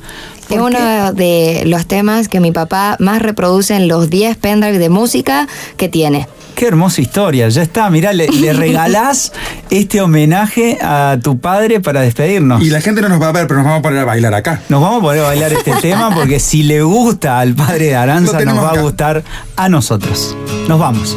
[0.49, 4.89] Es uno de los temas que mi papá más reproduce en los 10 pendrive de
[4.89, 5.47] música
[5.77, 6.27] que tiene.
[6.57, 9.33] Qué hermosa historia, ya está, mirá, le, le regalás
[9.71, 12.63] este homenaje a tu padre para despedirnos.
[12.63, 14.35] Y la gente no nos va a ver, pero nos vamos a poner a bailar
[14.35, 14.61] acá.
[14.69, 18.41] Nos vamos a poder bailar este tema porque si le gusta al padre de Aranza,
[18.41, 19.23] nos va a gustar
[19.57, 20.37] a nosotros.
[20.69, 21.17] Nos vamos.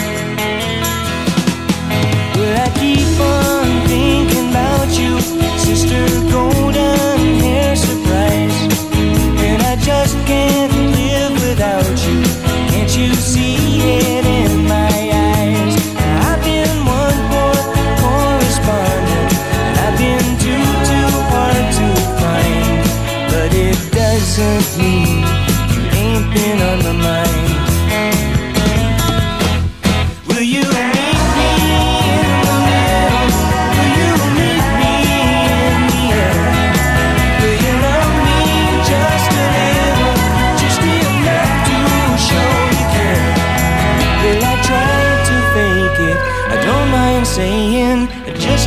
[5.01, 5.19] you,
[5.57, 8.57] sister golden hair surprise.
[9.47, 12.21] And I just can't live without you.
[12.71, 14.95] Can't you see it in my
[15.31, 15.75] eyes?
[16.27, 17.57] I've been one poor
[18.03, 19.31] correspondent,
[19.65, 20.65] and I've been too
[21.33, 21.87] hard to
[22.21, 22.79] find.
[23.31, 25.19] But it doesn't mean
[25.73, 27.50] you ain't been on my mind.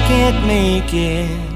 [0.07, 1.54] Can't make it.